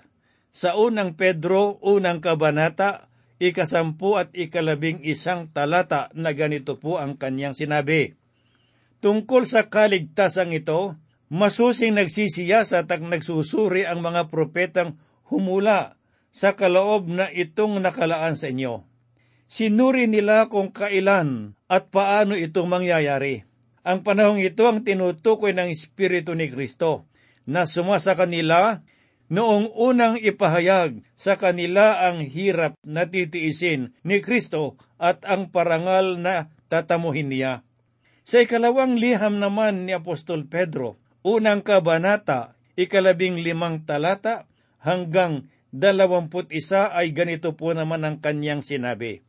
Sa 0.55 0.79
unang 0.79 1.19
Pedro, 1.19 1.75
unang 1.83 2.23
kabanata, 2.23 3.11
ikasampu 3.41 4.19
at 4.19 4.31
ikalabing 4.31 5.03
isang 5.03 5.51
talata 5.51 6.11
na 6.15 6.31
ganito 6.31 6.79
po 6.79 6.99
ang 7.01 7.19
kanyang 7.19 7.53
sinabi. 7.53 8.15
Tungkol 9.03 9.45
sa 9.45 9.67
kaligtasang 9.67 10.55
ito, 10.55 10.95
masusing 11.29 11.95
nagsisiyasat 11.99 12.87
at 12.89 13.01
nagsusuri 13.01 13.83
ang 13.83 14.01
mga 14.01 14.31
propetang 14.31 14.97
humula 15.27 15.99
sa 16.31 16.55
kaloob 16.55 17.07
na 17.11 17.27
itong 17.31 17.79
nakalaan 17.79 18.39
sa 18.39 18.51
inyo. 18.51 18.83
Sinuri 19.45 20.09
nila 20.09 20.49
kung 20.49 20.73
kailan 20.73 21.53
at 21.69 21.93
paano 21.93 22.33
ito 22.33 22.65
mangyayari 22.65 23.45
ang 23.85 24.01
panahong 24.01 24.41
ito 24.41 24.65
ang 24.65 24.81
tinutukoy 24.81 25.53
ng 25.53 25.69
Espiritu 25.69 26.33
ni 26.33 26.49
Kristo 26.49 27.05
na 27.45 27.69
sumasa 27.69 28.17
kanila 28.17 28.81
noong 29.29 29.73
unang 29.73 30.21
ipahayag 30.21 31.01
sa 31.17 31.37
kanila 31.39 32.05
ang 32.05 32.21
hirap 32.21 32.77
na 32.85 33.09
titiisin 33.09 33.95
ni 34.05 34.21
Kristo 34.21 34.77
at 35.01 35.25
ang 35.25 35.49
parangal 35.49 36.17
na 36.21 36.53
tatamuhin 36.69 37.29
niya. 37.33 37.65
Sa 38.25 38.41
ikalawang 38.41 38.97
liham 38.97 39.37
naman 39.37 39.85
ni 39.85 39.93
Apostol 39.93 40.49
Pedro, 40.49 40.97
unang 41.21 41.61
kabanata, 41.61 42.57
ikalabing 42.73 43.41
limang 43.41 43.85
talata 43.85 44.49
hanggang 44.81 45.49
dalawamput 45.69 46.49
isa 46.49 46.89
ay 46.89 47.13
ganito 47.13 47.53
po 47.53 47.73
naman 47.73 48.01
ang 48.01 48.17
kanyang 48.17 48.65
sinabi. 48.65 49.21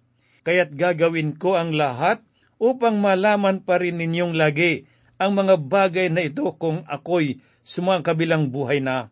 Kaya't 0.46 0.72
gagawin 0.78 1.36
ko 1.36 1.58
ang 1.58 1.74
lahat 1.74 2.22
upang 2.56 3.02
malaman 3.02 3.60
pa 3.60 3.82
rin 3.82 4.00
ninyong 4.00 4.32
lagi 4.32 4.88
ang 5.20 5.36
mga 5.36 5.60
bagay 5.60 6.08
na 6.12 6.24
ito 6.24 6.44
kung 6.56 6.84
ako'y 6.86 7.40
sumakabilang 7.66 8.48
buhay 8.52 8.80
na. 8.80 9.10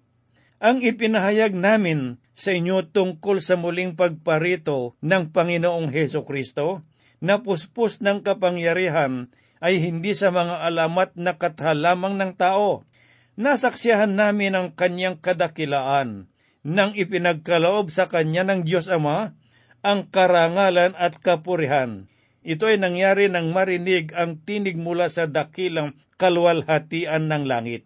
Ang 0.64 0.80
ipinahayag 0.80 1.52
namin 1.52 2.16
sa 2.33 2.56
inyo 2.56 2.88
tungkol 2.88 3.37
sa 3.44 3.61
muling 3.61 4.00
pagparito 4.00 4.97
ng 5.04 5.28
Panginoong 5.28 5.92
Heso 5.92 6.25
Kristo 6.25 6.80
na 7.21 7.44
puspos 7.44 8.00
ng 8.00 8.25
kapangyarihan 8.25 9.28
ay 9.61 9.76
hindi 9.76 10.16
sa 10.16 10.33
mga 10.33 10.64
alamat 10.64 11.21
na 11.21 11.37
kathalamang 11.37 12.16
ng 12.16 12.33
tao. 12.40 12.88
Nasaksiyahan 13.37 14.16
namin 14.16 14.56
ang 14.56 14.68
kanyang 14.73 15.21
kadakilaan 15.21 16.33
nang 16.64 16.97
ipinagkaloob 16.97 17.92
sa 17.92 18.09
kanya 18.09 18.49
ng 18.49 18.64
Diyos 18.64 18.88
Ama 18.88 19.37
ang 19.85 20.09
karangalan 20.09 20.97
at 20.97 21.21
kapurihan. 21.21 22.09
Ito 22.40 22.73
ay 22.73 22.80
nangyari 22.80 23.28
nang 23.28 23.52
marinig 23.52 24.16
ang 24.16 24.40
tinig 24.40 24.80
mula 24.80 25.12
sa 25.12 25.28
dakilang 25.28 25.92
kalwalhatian 26.16 27.28
ng 27.28 27.44
langit. 27.44 27.85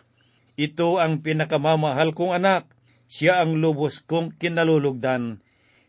Ito 0.58 0.98
ang 0.98 1.22
pinakamamahal 1.22 2.18
kong 2.18 2.34
anak. 2.34 2.66
Siya 3.06 3.46
ang 3.46 3.62
lubos 3.62 4.02
kong 4.02 4.34
kinalulugdan. 4.42 5.38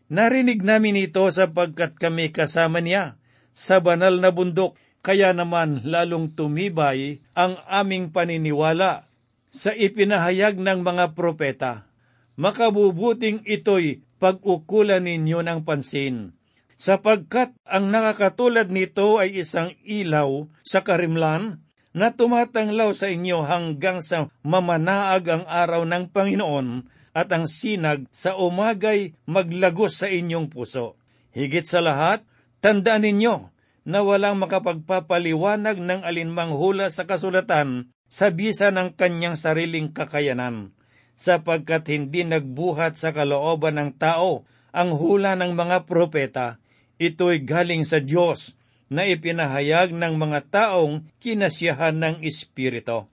Narinig 0.06 0.62
namin 0.62 0.94
ito 0.94 1.26
sapagkat 1.26 1.98
kami 1.98 2.30
kasama 2.30 2.78
niya 2.78 3.18
sa 3.50 3.82
banal 3.82 4.22
na 4.22 4.30
bundok, 4.30 4.78
kaya 5.02 5.34
naman 5.34 5.82
lalong 5.82 6.32
tumibay 6.32 7.18
ang 7.34 7.58
aming 7.66 8.14
paniniwala 8.14 9.10
sa 9.50 9.74
ipinahayag 9.74 10.56
ng 10.56 10.80
mga 10.86 11.18
propeta. 11.18 11.90
Makabubuting 12.38 13.42
ito'y 13.44 14.06
pag-ukulan 14.22 15.04
ninyo 15.04 15.40
ng 15.44 15.60
pansin, 15.66 16.36
sapagkat 16.76 17.52
ang 17.66 17.90
nakakatulad 17.90 18.70
nito 18.70 19.20
ay 19.20 19.40
isang 19.40 19.74
ilaw 19.84 20.48
sa 20.64 20.80
karimlan 20.84 21.60
na 21.90 22.14
tumatanglaw 22.14 22.94
sa 22.94 23.10
inyo 23.10 23.42
hanggang 23.42 23.98
sa 23.98 24.30
mamanaag 24.46 25.24
ang 25.26 25.44
araw 25.46 25.82
ng 25.86 26.14
Panginoon 26.14 26.86
at 27.10 27.28
ang 27.34 27.50
sinag 27.50 28.06
sa 28.14 28.38
umagay 28.38 29.18
maglagos 29.26 29.98
sa 29.98 30.06
inyong 30.06 30.46
puso. 30.46 30.94
Higit 31.34 31.66
sa 31.66 31.82
lahat, 31.82 32.22
tandaan 32.62 33.02
ninyo 33.06 33.50
na 33.86 34.06
walang 34.06 34.38
makapagpapaliwanag 34.38 35.82
ng 35.82 36.00
alinmang 36.06 36.54
hula 36.54 36.92
sa 36.92 37.08
kasulatan 37.08 37.90
sa 38.10 38.30
bisa 38.30 38.74
ng 38.74 38.94
kanyang 38.98 39.38
sariling 39.38 39.94
kakayanan, 39.94 40.74
sapagkat 41.14 41.86
hindi 41.90 42.26
nagbuhat 42.26 42.98
sa 42.98 43.14
kalooban 43.14 43.78
ng 43.78 43.90
tao 43.98 44.46
ang 44.70 44.94
hula 44.94 45.38
ng 45.38 45.54
mga 45.54 45.86
propeta. 45.86 46.58
Ito'y 47.00 47.46
galing 47.46 47.86
sa 47.86 48.02
Diyos 48.02 48.59
na 48.90 49.06
ipinahayag 49.06 49.94
ng 49.94 50.14
mga 50.18 50.50
taong 50.50 51.06
kinasiyahan 51.22 51.94
ng 51.94 52.16
Espiritu. 52.26 53.06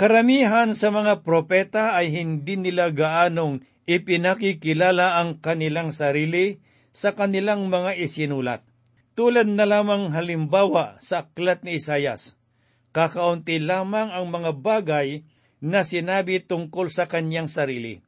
Karamihan 0.00 0.72
sa 0.72 0.88
mga 0.88 1.20
propeta 1.20 1.92
ay 1.92 2.08
hindi 2.08 2.56
nila 2.56 2.88
gaanong 2.88 3.60
ipinakikilala 3.84 5.20
ang 5.20 5.36
kanilang 5.44 5.92
sarili 5.92 6.64
sa 6.88 7.12
kanilang 7.12 7.68
mga 7.68 8.00
isinulat. 8.00 8.64
Tulad 9.12 9.44
na 9.44 9.68
lamang 9.68 10.16
halimbawa 10.16 10.96
sa 11.04 11.28
aklat 11.28 11.60
ni 11.68 11.76
Isayas, 11.76 12.40
kakaunti 12.96 13.60
lamang 13.60 14.08
ang 14.08 14.32
mga 14.32 14.56
bagay 14.56 15.28
na 15.60 15.84
sinabi 15.84 16.40
tungkol 16.40 16.88
sa 16.88 17.04
kanyang 17.04 17.46
sarili. 17.50 18.00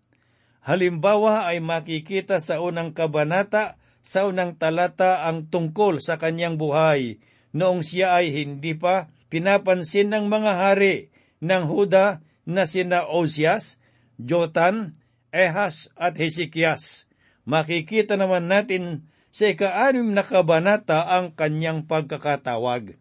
Halimbawa 0.65 1.45
ay 1.51 1.61
makikita 1.61 2.41
sa 2.41 2.65
unang 2.65 2.97
kabanata 2.97 3.77
sa 4.03 4.27
unang 4.27 4.59
talata 4.59 5.25
ang 5.25 5.47
tungkol 5.47 6.03
sa 6.03 6.19
kanyang 6.19 6.59
buhay 6.59 7.23
noong 7.55 7.87
siya 7.87 8.19
ay 8.19 8.35
hindi 8.35 8.75
pa 8.75 9.09
pinapansin 9.31 10.11
ng 10.11 10.27
mga 10.27 10.53
hari 10.59 11.09
ng 11.39 11.65
Huda 11.71 12.21
na 12.43 12.67
sina 12.67 13.07
Osias, 13.07 13.79
Jotan, 14.19 14.99
Ehas 15.31 15.89
at 15.95 16.19
Hezekias. 16.19 17.07
Makikita 17.47 18.19
naman 18.19 18.51
natin 18.51 19.09
sa 19.33 19.49
ikaanim 19.49 20.13
na 20.13 20.27
kabanata 20.27 21.09
ang 21.09 21.33
kanyang 21.33 21.89
pagkakatawag. 21.89 22.99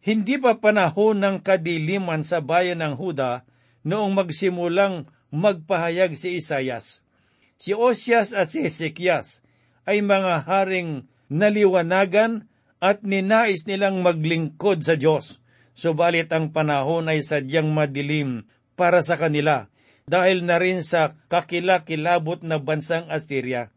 Hindi 0.00 0.40
pa 0.40 0.56
panahon 0.58 1.20
ng 1.20 1.36
kadiliman 1.44 2.24
sa 2.24 2.40
bayan 2.40 2.80
ng 2.80 2.96
Huda 2.96 3.44
noong 3.84 4.16
magsimulang 4.16 5.06
magpahayag 5.30 6.16
si 6.16 6.40
Isayas. 6.40 7.04
Si 7.60 7.76
Osias 7.76 8.32
at 8.32 8.48
si 8.48 8.64
Hezekias 8.64 9.44
ay 9.88 10.04
mga 10.04 10.48
haring 10.48 11.08
naliwanagan 11.30 12.50
at 12.80 13.04
ninais 13.04 13.68
nilang 13.68 14.00
maglingkod 14.00 14.80
sa 14.82 14.96
Diyos. 14.96 15.38
Subalit 15.76 16.32
ang 16.32 16.52
panahon 16.52 17.08
ay 17.08 17.24
sadyang 17.24 17.70
madilim 17.70 18.48
para 18.74 19.00
sa 19.00 19.16
kanila 19.20 19.68
dahil 20.10 20.42
na 20.42 20.58
rin 20.58 20.82
sa 20.82 21.14
kakilakilabot 21.30 22.42
na 22.42 22.58
bansang 22.58 23.06
Assyria. 23.06 23.70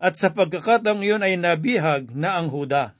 At 0.00 0.16
sa 0.16 0.32
pagkakataong 0.32 1.04
iyon 1.04 1.26
ay 1.26 1.36
nabihag 1.36 2.16
na 2.16 2.40
ang 2.40 2.48
Huda. 2.48 2.96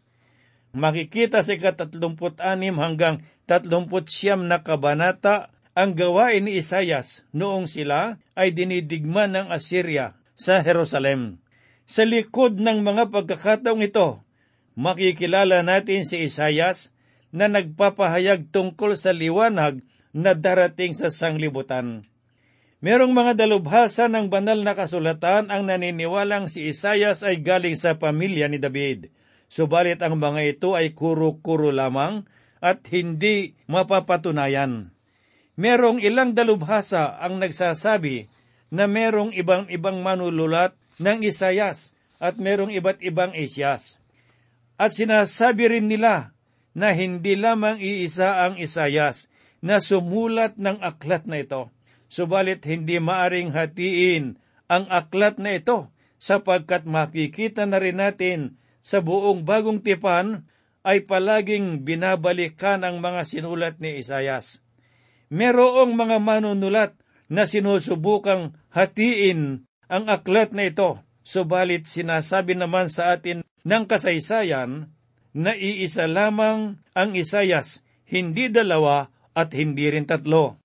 Makikita 0.76 1.40
sa 1.40 1.56
ika-36 1.56 2.37
hanggang 2.76 3.24
39 3.48 4.44
na 4.44 4.61
kabanata 4.61 5.48
ang 5.72 5.96
gawain 5.96 6.44
ni 6.44 6.61
Isayas 6.61 7.24
noong 7.32 7.68
sila 7.68 8.20
ay 8.37 8.52
dinidigma 8.52 9.24
ng 9.28 9.48
Assyria 9.48 10.16
sa 10.37 10.61
Jerusalem. 10.61 11.40
Sa 11.87 12.03
likod 12.03 12.59
ng 12.59 12.83
mga 12.83 13.14
pagkakataong 13.14 13.79
ito, 13.87 14.18
makikilala 14.75 15.62
natin 15.62 16.03
si 16.03 16.27
Isayas 16.27 16.90
na 17.31 17.46
nagpapahayag 17.46 18.51
tungkol 18.51 18.99
sa 18.99 19.14
liwanag 19.14 19.87
na 20.11 20.35
darating 20.35 20.99
sa 20.99 21.14
sanglibutan. 21.14 22.03
Merong 22.83 23.14
mga 23.14 23.38
dalubhasa 23.38 24.11
ng 24.11 24.27
banal 24.27 24.66
na 24.66 24.75
kasulatan 24.75 25.49
ang 25.49 25.62
naniniwalang 25.70 26.51
si 26.51 26.66
Isayas 26.75 27.22
ay 27.22 27.38
galing 27.40 27.79
sa 27.79 27.96
pamilya 27.96 28.51
ni 28.51 28.59
David. 28.59 29.14
Subalit 29.46 30.03
ang 30.03 30.18
mga 30.18 30.42
ito 30.42 30.75
ay 30.75 30.90
kuro-kuro 30.90 31.70
lamang 31.70 32.27
at 32.59 32.83
hindi 32.90 33.55
mapapatunayan. 33.70 34.90
Merong 35.55 36.03
ilang 36.03 36.35
dalubhasa 36.35 37.14
ang 37.22 37.38
nagsasabi 37.38 38.27
na 38.75 38.90
merong 38.90 39.31
ibang-ibang 39.38 40.03
manululat 40.03 40.75
ng 41.00 41.20
Isayas 41.24 41.92
at 42.16 42.40
merong 42.40 42.72
iba't 42.72 43.00
ibang 43.04 43.37
Isyas. 43.37 44.00
At 44.76 44.92
sinasabi 44.96 45.72
rin 45.72 45.88
nila 45.88 46.37
na 46.76 46.92
hindi 46.92 47.37
lamang 47.37 47.80
iisa 47.80 48.44
ang 48.44 48.61
Isayas 48.61 49.32
na 49.64 49.80
sumulat 49.80 50.61
ng 50.61 50.80
aklat 50.85 51.24
na 51.24 51.40
ito, 51.40 51.72
subalit 52.12 52.64
hindi 52.68 53.00
maaring 53.00 53.56
hatiin 53.56 54.37
ang 54.68 54.85
aklat 54.92 55.40
na 55.40 55.56
ito 55.56 55.88
sapagkat 56.20 56.85
makikita 56.85 57.64
na 57.64 57.80
rin 57.80 58.00
natin 58.00 58.61
sa 58.85 59.00
buong 59.00 59.44
bagong 59.44 59.80
tipan 59.80 60.48
ay 60.87 61.02
palaging 61.02 61.82
binabalikan 61.82 62.87
ang 62.87 63.02
mga 63.02 63.26
sinulat 63.26 63.82
ni 63.82 63.98
Isayas. 63.98 64.62
Merong 65.32 65.98
mga 65.98 66.22
manunulat 66.22 66.94
na 67.26 67.42
sinusubukang 67.42 68.54
hatiin 68.70 69.66
ang 69.87 70.11
aklat 70.11 70.51
na 70.51 70.66
ito, 70.66 71.03
subalit 71.22 71.87
sinasabi 71.87 72.59
naman 72.59 72.90
sa 72.90 73.14
atin 73.14 73.42
ng 73.66 73.85
kasaysayan 73.87 74.90
na 75.37 75.53
iisa 75.53 76.07
lamang 76.09 76.81
ang 76.96 77.11
Isayas, 77.12 77.85
hindi 78.07 78.49
dalawa 78.49 79.11
at 79.37 79.53
hindi 79.53 79.90
rin 79.90 80.09
tatlo. 80.09 80.57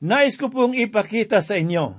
Nais 0.00 0.38
ko 0.40 0.48
pong 0.48 0.76
ipakita 0.76 1.42
sa 1.44 1.58
inyo 1.60 1.98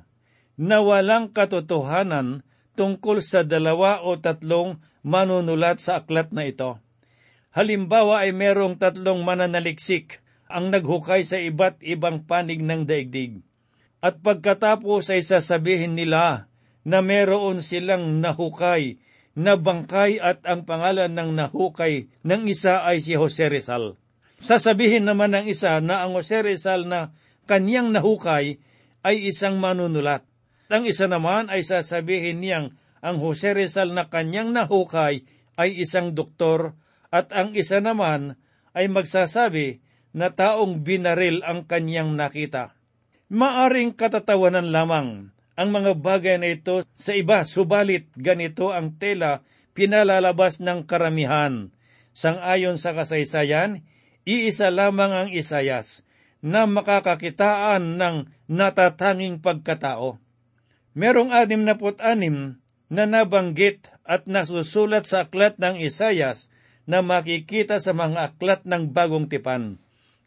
na 0.58 0.78
walang 0.82 1.30
katotohanan 1.34 2.42
tungkol 2.74 3.20
sa 3.20 3.44
dalawa 3.46 4.02
o 4.02 4.18
tatlong 4.18 4.80
manunulat 5.06 5.82
sa 5.82 6.02
aklat 6.02 6.34
na 6.34 6.48
ito. 6.48 6.80
Halimbawa 7.52 8.24
ay 8.24 8.32
merong 8.32 8.80
tatlong 8.80 9.22
mananaliksik 9.28 10.24
ang 10.48 10.72
naghukay 10.72 11.28
sa 11.28 11.36
iba't 11.36 11.84
ibang 11.84 12.24
panig 12.24 12.64
ng 12.64 12.88
daigdig. 12.88 13.44
At 14.00 14.24
pagkatapos 14.24 15.12
ay 15.12 15.22
sasabihin 15.22 15.94
nila 15.94 16.51
na 16.88 17.06
meron 17.06 17.62
silang 17.62 18.22
nahukay 18.22 18.98
na 19.38 19.56
bangkay 19.56 20.20
at 20.20 20.44
ang 20.44 20.68
pangalan 20.68 21.14
ng 21.14 21.32
nahukay 21.38 22.12
ng 22.26 22.42
isa 22.52 22.84
ay 22.84 23.00
si 23.00 23.16
Jose 23.16 23.48
Rizal. 23.48 23.96
Sasabihin 24.42 25.06
naman 25.06 25.38
ng 25.38 25.46
isa 25.48 25.80
na 25.80 26.04
ang 26.04 26.18
Jose 26.18 26.42
Rizal 26.42 26.90
na 26.90 27.16
kanyang 27.46 27.94
nahukay 27.94 28.60
ay 29.06 29.16
isang 29.30 29.62
manunulat. 29.62 30.26
Ang 30.72 30.88
isa 30.88 31.06
naman 31.06 31.48
ay 31.48 31.64
sasabihin 31.64 32.42
niyang 32.42 32.74
ang 33.02 33.18
Jose 33.22 33.54
Rizal 33.54 33.94
na 33.94 34.10
kanyang 34.10 34.54
nahukay 34.54 35.26
ay 35.58 35.70
isang 35.78 36.14
doktor 36.16 36.74
at 37.12 37.30
ang 37.36 37.54
isa 37.54 37.84
naman 37.84 38.40
ay 38.72 38.88
magsasabi 38.88 39.84
na 40.16 40.32
taong 40.32 40.84
binaril 40.84 41.44
ang 41.44 41.68
kanyang 41.68 42.16
nakita. 42.16 42.76
Maaring 43.32 43.96
katatawanan 43.96 44.72
lamang 44.72 45.32
ang 45.60 45.70
mga 45.76 46.00
bagay 46.00 46.36
na 46.40 46.54
ito 46.56 46.88
sa 46.96 47.12
iba, 47.16 47.44
subalit 47.44 48.08
ganito 48.16 48.72
ang 48.72 48.96
tela 48.96 49.44
pinalalabas 49.76 50.64
ng 50.64 50.88
karamihan. 50.88 51.72
Sangayon 52.12 52.76
sa 52.76 52.92
kasaysayan, 52.92 53.84
iisa 54.28 54.68
lamang 54.72 55.12
ang 55.12 55.30
Isayas 55.32 56.04
na 56.44 56.68
makakakitaan 56.68 57.96
ng 58.00 58.16
natatanging 58.50 59.40
pagkatao. 59.40 60.18
Merong 60.92 61.32
anim 61.32 61.64
na 61.64 61.78
anim 62.04 62.60
na 62.92 63.08
nabanggit 63.08 63.88
at 64.04 64.28
nasusulat 64.28 65.08
sa 65.08 65.24
aklat 65.24 65.56
ng 65.56 65.80
Isayas 65.80 66.52
na 66.84 67.00
makikita 67.00 67.80
sa 67.80 67.96
mga 67.96 68.36
aklat 68.36 68.68
ng 68.68 68.92
bagong 68.92 69.32
tipan. 69.32 69.80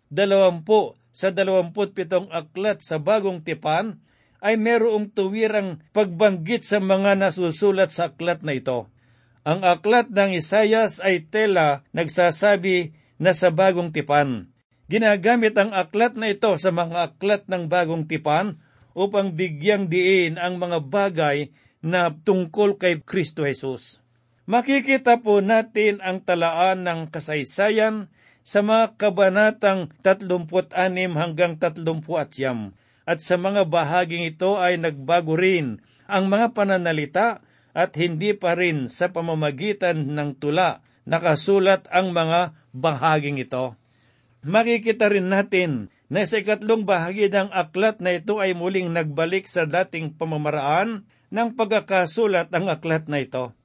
Dalawampu 0.09 0.97
sa 1.13 1.29
dalawamput 1.29 1.93
pitong 1.93 2.33
aklat 2.33 2.81
sa 2.81 2.97
bagong 2.97 3.45
tipan 3.45 4.01
ay 4.45 4.61
merong 4.61 5.09
tuwirang 5.09 5.81
pagbanggit 5.97 6.69
sa 6.69 6.77
mga 6.77 7.17
nasusulat 7.17 7.89
sa 7.89 8.13
aklat 8.13 8.45
na 8.45 8.53
ito. 8.53 8.93
Ang 9.41 9.65
aklat 9.65 10.13
ng 10.13 10.37
Isayas 10.37 11.01
ay 11.01 11.25
tela 11.33 11.81
nagsasabi 11.97 12.93
na 13.17 13.33
sa 13.33 13.49
bagong 13.49 13.89
tipan. 13.89 14.53
Ginagamit 14.93 15.57
ang 15.57 15.73
aklat 15.73 16.13
na 16.21 16.29
ito 16.29 16.53
sa 16.61 16.69
mga 16.69 17.17
aklat 17.17 17.49
ng 17.49 17.73
bagong 17.73 18.05
tipan 18.05 18.61
upang 18.93 19.33
bigyang 19.33 19.89
diin 19.89 20.37
ang 20.37 20.61
mga 20.61 20.85
bagay 20.93 21.49
na 21.81 22.13
tungkol 22.13 22.77
kay 22.77 23.01
Kristo 23.01 23.49
Jesus. 23.49 24.05
Makikita 24.45 25.25
po 25.25 25.41
natin 25.41 26.05
ang 26.05 26.21
talaan 26.21 26.85
ng 26.85 27.09
kasaysayan 27.09 28.13
sa 28.45 28.61
mga 28.61 29.01
kabanatang 29.01 29.89
36 30.05 30.69
hanggang 31.17 31.57
30 31.57 32.84
at 33.05 33.21
sa 33.21 33.37
mga 33.37 33.69
bahaging 33.69 34.25
ito 34.25 34.57
ay 34.57 34.81
nagbago 34.81 35.37
rin 35.37 35.81
ang 36.09 36.29
mga 36.29 36.57
pananalita 36.57 37.45
at 37.77 37.93
hindi 37.97 38.33
pa 38.33 38.57
rin 38.57 38.88
sa 38.88 39.12
pamamagitan 39.12 40.12
ng 40.17 40.40
tula 40.40 40.81
nakasulat 41.05 41.85
ang 41.93 42.17
mga 42.17 42.57
bahaging 42.73 43.40
ito. 43.40 43.77
Makikita 44.45 45.09
rin 45.09 45.33
natin 45.33 45.88
na 46.09 46.25
sa 46.29 46.40
ikatlong 46.40 46.85
bahagi 46.85 47.33
ng 47.33 47.49
aklat 47.49 48.01
na 48.01 48.17
ito 48.17 48.40
ay 48.40 48.53
muling 48.53 48.93
nagbalik 48.93 49.49
sa 49.49 49.64
dating 49.64 50.12
pamamaraan 50.17 51.09
ng 51.33 51.49
pagkakasulat 51.57 52.53
ang 52.53 52.69
aklat 52.69 53.09
na 53.09 53.25
ito. 53.25 53.57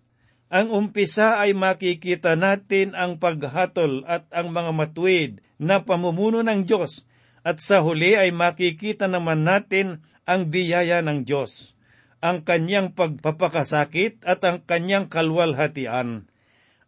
Ang 0.50 0.74
umpisa 0.74 1.38
ay 1.38 1.54
makikita 1.54 2.34
natin 2.34 2.98
ang 2.98 3.22
paghatol 3.22 4.02
at 4.10 4.26
ang 4.34 4.50
mga 4.50 4.72
matuwid 4.74 5.32
na 5.62 5.84
pamumuno 5.86 6.42
ng 6.42 6.66
Diyos 6.66 7.06
at 7.42 7.64
sa 7.64 7.84
huli 7.84 8.16
ay 8.16 8.36
makikita 8.36 9.08
naman 9.08 9.48
natin 9.48 10.04
ang 10.28 10.52
biyaya 10.52 11.00
ng 11.04 11.26
Diyos 11.26 11.80
ang 12.20 12.44
kanyang 12.44 12.92
pagpapakasakit 12.96 14.28
at 14.28 14.44
ang 14.44 14.60
kanyang 14.64 15.08
kalwalhatian. 15.08 16.28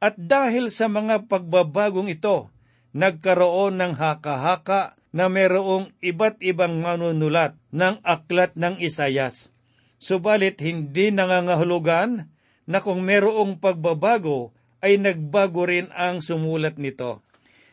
At 0.03 0.19
dahil 0.19 0.67
sa 0.73 0.91
mga 0.91 1.31
pagbabagong 1.31 2.11
ito, 2.11 2.51
nagkaroon 2.91 3.79
ng 3.79 3.93
haka-haka 3.95 4.99
na 5.11 5.27
mayroong 5.27 5.91
iba't 6.03 6.39
ibang 6.43 6.79
manunulat 6.79 7.55
ng 7.71 7.99
aklat 8.03 8.55
ng 8.55 8.79
Isayas. 8.79 9.51
Subalit 10.01 10.59
hindi 10.59 11.11
nangangahulugan 11.11 12.31
na 12.65 12.77
kung 12.79 13.03
mayroong 13.03 13.59
pagbabago 13.59 14.55
ay 14.81 14.97
nagbago 14.97 15.67
rin 15.67 15.93
ang 15.93 16.23
sumulat 16.23 16.81
nito. 16.81 17.21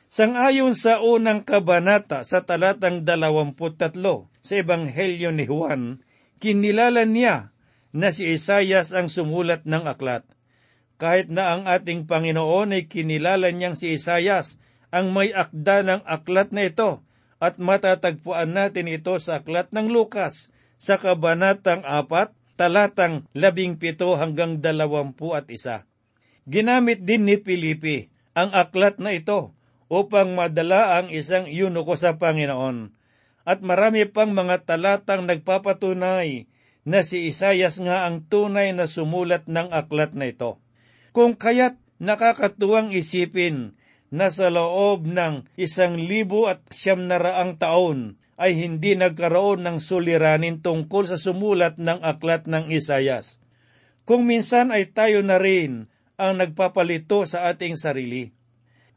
Sangayon 0.08 0.72
sa 0.72 1.04
unang 1.04 1.44
kabanata 1.44 2.24
sa 2.24 2.40
talatang 2.40 3.04
23 3.04 3.92
sa 4.40 4.52
Ebanghelyo 4.56 5.36
ni 5.36 5.44
Juan, 5.44 6.00
kinilala 6.40 7.04
niya 7.04 7.52
na 7.92 8.08
si 8.08 8.24
Isayas 8.32 8.96
ang 8.96 9.12
sumulat 9.12 9.68
ng 9.68 9.84
aklat. 9.84 10.24
Kahit 10.96 11.28
na 11.28 11.52
ang 11.52 11.68
ating 11.68 12.08
Panginoon 12.08 12.72
ay 12.72 12.88
kinilala 12.88 13.52
niyang 13.52 13.76
si 13.76 14.00
Isayas 14.00 14.56
ang 14.88 15.12
may 15.12 15.28
akda 15.36 15.84
ng 15.84 16.02
aklat 16.08 16.56
na 16.56 16.64
ito 16.72 17.04
at 17.36 17.60
matatagpuan 17.60 18.56
natin 18.56 18.88
ito 18.88 19.12
sa 19.20 19.44
aklat 19.44 19.68
ng 19.76 19.92
Lukas 19.92 20.48
sa 20.80 20.96
kabanatang 20.96 21.84
4, 21.84 22.56
talatang 22.56 23.28
17 23.36 23.76
hanggang 24.16 24.56
21. 24.64 25.12
Ginamit 26.48 27.04
din 27.04 27.28
ni 27.28 27.36
Pilipi 27.36 28.08
ang 28.32 28.56
aklat 28.56 28.96
na 28.96 29.12
ito 29.12 29.57
upang 29.88 30.36
madala 30.36 31.00
ang 31.00 31.08
isang 31.08 31.48
yunuko 31.48 31.96
sa 31.96 32.20
Panginoon 32.20 32.92
at 33.48 33.64
marami 33.64 34.04
pang 34.04 34.28
mga 34.36 34.68
talatang 34.68 35.24
nagpapatunay 35.24 36.44
na 36.84 37.00
si 37.00 37.32
Isayas 37.32 37.80
nga 37.80 38.04
ang 38.04 38.28
tunay 38.28 38.76
na 38.76 38.84
sumulat 38.84 39.48
ng 39.48 39.72
aklat 39.72 40.12
na 40.12 40.28
ito. 40.28 40.60
Kung 41.16 41.32
kaya't 41.32 41.80
nakakatuwang 41.96 42.92
isipin 42.92 43.76
na 44.12 44.28
sa 44.28 44.52
loob 44.52 45.08
ng 45.08 45.48
isang 45.56 45.96
libo 45.96 46.48
at 46.48 46.64
siyam 46.72 47.08
na 47.08 47.16
raang 47.16 47.56
taon 47.56 48.20
ay 48.38 48.54
hindi 48.56 48.94
nagkaroon 48.94 49.64
ng 49.64 49.78
suliranin 49.80 50.60
tungkol 50.60 51.08
sa 51.08 51.16
sumulat 51.18 51.76
ng 51.76 52.00
aklat 52.04 52.46
ng 52.46 52.70
Isayas. 52.70 53.42
Kung 54.08 54.24
minsan 54.24 54.72
ay 54.72 54.94
tayo 54.94 55.20
na 55.20 55.36
rin 55.36 55.90
ang 56.16 56.40
nagpapalito 56.40 57.28
sa 57.28 57.50
ating 57.52 57.76
sarili 57.76 58.37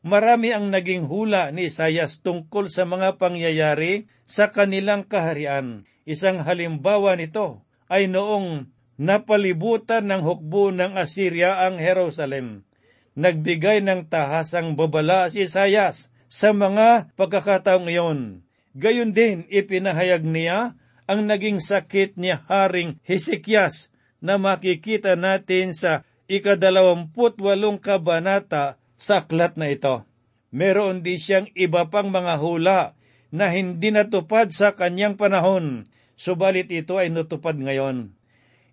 marami 0.02 0.54
ang 0.54 0.74
naging 0.74 1.06
hula 1.06 1.54
ni 1.54 1.70
Isayas 1.70 2.22
tungkol 2.26 2.70
sa 2.70 2.86
mga 2.90 3.22
pangyayari 3.22 4.10
sa 4.26 4.50
kanilang 4.50 5.06
kaharian. 5.06 5.86
Isang 6.06 6.42
halimbawa 6.42 7.14
nito 7.18 7.62
ay 7.86 8.10
noong 8.10 8.70
napalibutan 8.98 10.10
ng 10.10 10.22
hukbo 10.26 10.74
ng 10.74 10.98
Assyria 10.98 11.62
ang 11.66 11.78
Jerusalem. 11.78 12.66
Nagbigay 13.14 13.86
ng 13.86 14.10
tahasang 14.10 14.74
babala 14.74 15.30
si 15.30 15.46
Isayas 15.46 16.10
sa 16.32 16.56
mga 16.56 17.14
pagkakataong 17.20 17.92
iyon. 17.92 18.48
Gayon 18.72 19.12
din 19.12 19.44
ipinahayag 19.52 20.24
niya 20.24 20.80
ang 21.06 21.28
naging 21.28 21.60
sakit 21.60 22.16
ni 22.16 22.32
Haring 22.32 23.04
Hesekias 23.04 23.92
na 24.24 24.40
makikita 24.40 25.20
natin 25.20 25.76
sa 25.76 26.08
ikadalawamput 26.32 27.36
walong 27.44 27.76
kabanata 27.84 28.80
sa 29.02 29.26
aklat 29.26 29.58
na 29.58 29.74
ito. 29.74 30.06
Meron 30.54 31.02
din 31.02 31.18
siyang 31.18 31.50
iba 31.58 31.90
pang 31.90 32.14
mga 32.14 32.38
hula 32.38 32.94
na 33.34 33.50
hindi 33.50 33.90
natupad 33.90 34.54
sa 34.54 34.78
kanyang 34.78 35.18
panahon, 35.18 35.90
subalit 36.14 36.70
ito 36.70 37.02
ay 37.02 37.10
natupad 37.10 37.58
ngayon. 37.58 38.14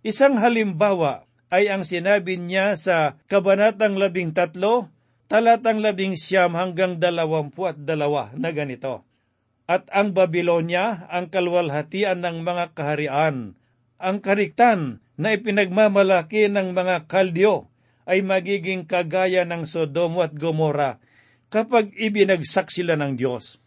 Isang 0.04 0.36
halimbawa 0.36 1.24
ay 1.48 1.72
ang 1.72 1.80
sinabi 1.80 2.36
niya 2.36 2.76
sa 2.76 3.16
Kabanatang 3.24 3.96
labing 3.96 4.36
tatlo, 4.36 4.92
talatang 5.32 5.80
labing 5.80 6.12
siyam 6.12 6.52
hanggang 6.52 7.00
dalawampu 7.00 7.64
at 7.64 7.80
dalawa 7.80 8.28
na 8.36 8.52
ganito. 8.52 9.08
At 9.68 9.88
ang 9.92 10.12
Babylonia, 10.12 11.08
ang 11.08 11.32
kalwalhatian 11.32 12.24
ng 12.24 12.44
mga 12.44 12.76
kaharian, 12.76 13.56
ang 14.00 14.16
kariktan 14.20 15.04
na 15.20 15.36
ipinagmamalaki 15.36 16.48
ng 16.48 16.72
mga 16.72 17.04
kaldyo, 17.04 17.68
ay 18.08 18.24
magiging 18.24 18.88
kagaya 18.88 19.44
ng 19.44 19.68
Sodomo 19.68 20.24
at 20.24 20.32
Gomora 20.32 20.96
kapag 21.52 21.92
ibinagsak 21.92 22.72
sila 22.72 22.96
ng 22.96 23.20
Diyos. 23.20 23.60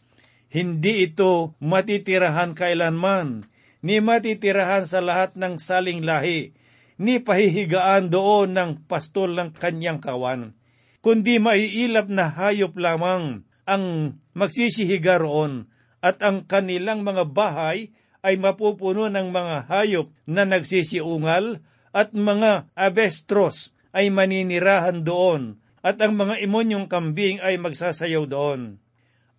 Hindi 0.50 1.06
ito 1.08 1.54
matitirahan 1.62 2.58
kailanman, 2.58 3.46
ni 3.86 4.02
matitirahan 4.02 4.90
sa 4.90 5.00
lahat 5.00 5.38
ng 5.38 5.62
saling 5.62 6.02
lahi, 6.04 6.58
ni 7.02 7.22
pahihigaan 7.22 8.12
doon 8.12 8.54
ng 8.58 8.72
pastol 8.86 9.38
ng 9.38 9.56
kanyang 9.56 10.04
kawan, 10.04 10.54
kundi 11.02 11.42
maiilap 11.42 12.12
na 12.12 12.30
hayop 12.30 12.76
lamang 12.78 13.48
ang 13.64 14.18
magsisihiga 14.36 15.18
roon, 15.18 15.72
at 16.02 16.22
ang 16.26 16.46
kanilang 16.50 17.06
mga 17.06 17.30
bahay 17.30 17.94
ay 18.22 18.38
mapupuno 18.38 19.10
ng 19.10 19.34
mga 19.34 19.70
hayop 19.70 20.14
na 20.30 20.46
nagsisiungal 20.46 21.62
at 21.94 22.14
mga 22.14 22.70
abestros 22.78 23.74
ay 23.92 24.12
maninirahan 24.12 25.04
doon 25.04 25.60
at 25.82 25.98
ang 26.00 26.14
mga 26.14 26.40
imonyong 26.46 26.86
kambing 26.88 27.42
ay 27.42 27.58
magsasayaw 27.58 28.24
doon. 28.30 28.78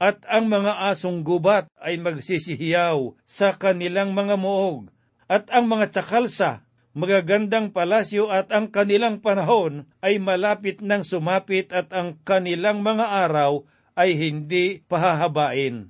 At 0.03 0.27
ang 0.27 0.51
mga 0.51 0.91
asong 0.91 1.23
gubat 1.23 1.71
ay 1.79 1.95
magsisihiyaw 2.03 3.15
sa 3.23 3.55
kanilang 3.55 4.19
mga 4.19 4.35
muog. 4.35 4.91
At 5.31 5.47
ang 5.55 5.71
mga 5.71 5.95
tsakalsa, 5.95 6.67
magagandang 6.93 7.71
palasyo 7.71 8.27
at 8.29 8.51
ang 8.51 8.69
kanilang 8.69 9.23
panahon 9.23 9.87
ay 10.03 10.19
malapit 10.19 10.83
ng 10.83 11.07
sumapit 11.07 11.71
at 11.71 11.95
ang 11.95 12.19
kanilang 12.27 12.83
mga 12.83 13.31
araw 13.31 13.63
ay 13.95 14.19
hindi 14.19 14.83
pahahabain. 14.91 15.89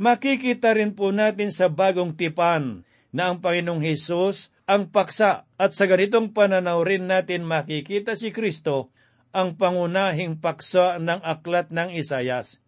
Makikita 0.00 0.72
rin 0.72 0.96
po 0.96 1.12
natin 1.12 1.52
sa 1.52 1.68
bagong 1.68 2.16
tipan 2.16 2.88
na 3.12 3.30
ang 3.30 3.44
Panginoong 3.44 3.84
Hesus 3.84 4.48
ang 4.70 4.86
paksa 4.94 5.50
at 5.58 5.74
sa 5.74 5.90
ganitong 5.90 6.30
pananaw 6.30 6.86
rin 6.86 7.10
natin 7.10 7.42
makikita 7.42 8.14
si 8.14 8.30
Kristo 8.30 8.94
ang 9.34 9.58
pangunahing 9.58 10.38
paksa 10.38 11.02
ng 11.02 11.26
aklat 11.26 11.74
ng 11.74 11.90
Isayas. 11.90 12.62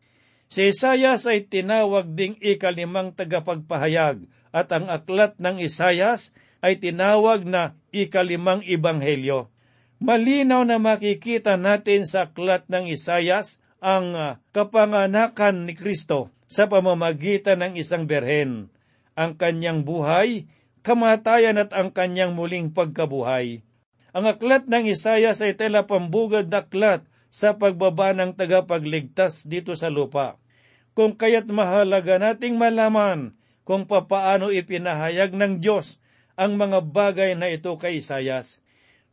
Si 0.50 0.74
Isayas 0.74 1.30
ay 1.30 1.46
tinawag 1.46 2.18
ding 2.18 2.34
ikalimang 2.42 3.14
tagapagpahayag 3.14 4.26
at 4.50 4.68
ang 4.74 4.90
aklat 4.90 5.38
ng 5.38 5.62
Isayas 5.62 6.34
ay 6.58 6.82
tinawag 6.82 7.46
na 7.46 7.78
ikalimang 7.94 8.66
ibanghelyo. 8.66 9.46
Malinaw 10.02 10.66
na 10.66 10.82
makikita 10.82 11.54
natin 11.54 12.02
sa 12.02 12.26
aklat 12.26 12.66
ng 12.66 12.90
Isayas 12.90 13.62
ang 13.78 14.10
ah, 14.18 14.32
kapanganakan 14.50 15.70
ni 15.70 15.78
Kristo 15.78 16.34
sa 16.50 16.66
pamamagitan 16.66 17.62
ng 17.62 17.78
isang 17.78 18.10
berhen. 18.10 18.74
Ang 19.14 19.38
kanyang 19.38 19.86
buhay 19.86 20.50
kamatayan 20.82 21.58
at 21.58 21.70
ang 21.74 21.94
kanyang 21.94 22.34
muling 22.34 22.70
pagkabuhay. 22.74 23.62
Ang 24.12 24.24
aklat 24.28 24.68
ng 24.68 24.92
Isayas 24.92 25.40
ay 25.40 25.56
tela 25.56 25.88
pambugad 25.88 26.52
na 26.52 26.62
aklat 26.62 27.06
sa 27.32 27.56
pagbaba 27.56 28.12
ng 28.12 28.36
tagapagligtas 28.36 29.48
dito 29.48 29.72
sa 29.72 29.88
lupa. 29.88 30.36
Kung 30.92 31.16
kaya't 31.16 31.48
mahalaga 31.48 32.20
nating 32.20 32.60
malaman 32.60 33.32
kung 33.64 33.88
papaano 33.88 34.52
ipinahayag 34.52 35.32
ng 35.32 35.64
Diyos 35.64 35.96
ang 36.36 36.60
mga 36.60 36.84
bagay 36.84 37.32
na 37.32 37.48
ito 37.48 37.72
kay 37.80 38.04
Isayas. 38.04 38.60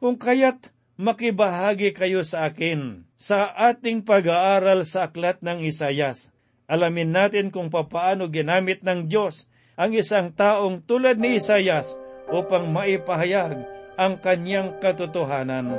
Kung 0.04 0.20
kaya't 0.20 0.76
makibahagi 1.00 1.96
kayo 1.96 2.28
sa 2.28 2.52
akin 2.52 3.08
sa 3.16 3.48
ating 3.56 4.04
pag-aaral 4.04 4.84
sa 4.84 5.08
aklat 5.08 5.40
ng 5.40 5.64
Isayas. 5.64 6.36
Alamin 6.68 7.16
natin 7.16 7.56
kung 7.56 7.72
papaano 7.72 8.28
ginamit 8.28 8.84
ng 8.84 9.08
Diyos 9.08 9.48
ang 9.80 9.96
isang 9.96 10.36
taong 10.36 10.84
tulad 10.84 11.16
ni 11.16 11.40
Isayas 11.40 11.96
upang 12.28 12.68
maipahayag 12.68 13.64
ang 13.96 14.20
kanyang 14.20 14.76
katotohanan. 14.84 15.72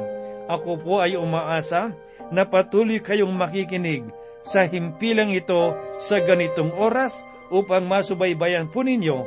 Ako 0.48 0.80
po 0.80 1.04
ay 1.04 1.20
umaasa 1.20 1.92
na 2.32 2.48
patuloy 2.48 3.04
kayong 3.04 3.36
makikinig 3.36 4.08
sa 4.40 4.64
himpilang 4.64 5.36
ito 5.36 5.76
sa 6.00 6.24
ganitong 6.24 6.72
oras 6.72 7.28
upang 7.52 7.84
masubaybayan 7.84 8.72
po 8.72 8.80
ninyo 8.80 9.18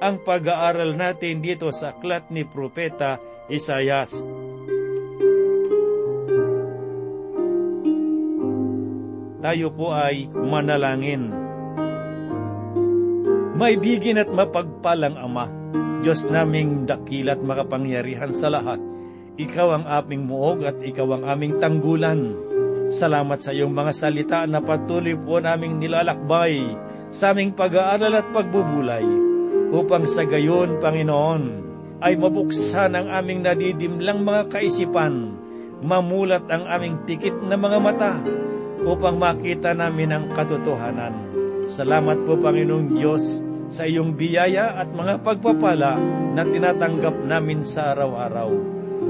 ang 0.00 0.16
pag-aaral 0.24 0.96
natin 0.96 1.44
dito 1.44 1.68
sa 1.68 1.92
aklat 1.92 2.32
ni 2.32 2.48
Propeta 2.48 3.20
Isayas. 3.52 4.24
Tayo 9.42 9.68
po 9.76 9.92
ay 9.92 10.30
manalangin. 10.32 11.41
Maibigin 13.62 14.18
at 14.18 14.26
mapagpalang 14.26 15.14
Ama, 15.14 15.46
Diyos 16.02 16.26
naming 16.26 16.82
dakilat 16.82 17.46
makapangyarihan 17.46 18.34
sa 18.34 18.50
lahat, 18.50 18.82
ikaw 19.38 19.78
ang 19.78 19.86
aming 19.86 20.26
muog 20.26 20.66
at 20.66 20.82
ikaw 20.82 21.14
ang 21.14 21.22
aming 21.30 21.62
tanggulan. 21.62 22.34
Salamat 22.90 23.38
sa 23.38 23.54
iyong 23.54 23.70
mga 23.70 23.92
salita 23.94 24.42
na 24.50 24.58
patuloy 24.58 25.14
po 25.14 25.38
naming 25.38 25.78
nilalakbay 25.78 26.74
sa 27.14 27.30
aming 27.30 27.54
pag-aaral 27.54 28.18
at 28.18 28.26
pagbubulay 28.34 29.06
upang 29.70 30.10
sa 30.10 30.26
gayon, 30.26 30.82
Panginoon, 30.82 31.42
ay 32.02 32.18
mabuksan 32.18 32.98
ang 32.98 33.14
aming 33.14 33.46
nadidimlang 33.46 34.26
mga 34.26 34.58
kaisipan, 34.58 35.38
mamulat 35.86 36.50
ang 36.50 36.66
aming 36.66 37.06
tikit 37.06 37.38
na 37.46 37.54
mga 37.54 37.78
mata 37.78 38.18
upang 38.82 39.22
makita 39.22 39.70
namin 39.70 40.10
ang 40.10 40.24
katotohanan. 40.34 41.14
Salamat 41.70 42.26
po, 42.26 42.34
Panginoong 42.34 42.98
Diyos, 42.98 43.51
sa 43.72 43.88
iyong 43.88 44.12
biyaya 44.12 44.76
at 44.76 44.92
mga 44.92 45.24
pagpapala 45.24 45.96
na 46.36 46.44
tinatanggap 46.44 47.16
namin 47.24 47.64
sa 47.64 47.96
araw-araw. 47.96 48.52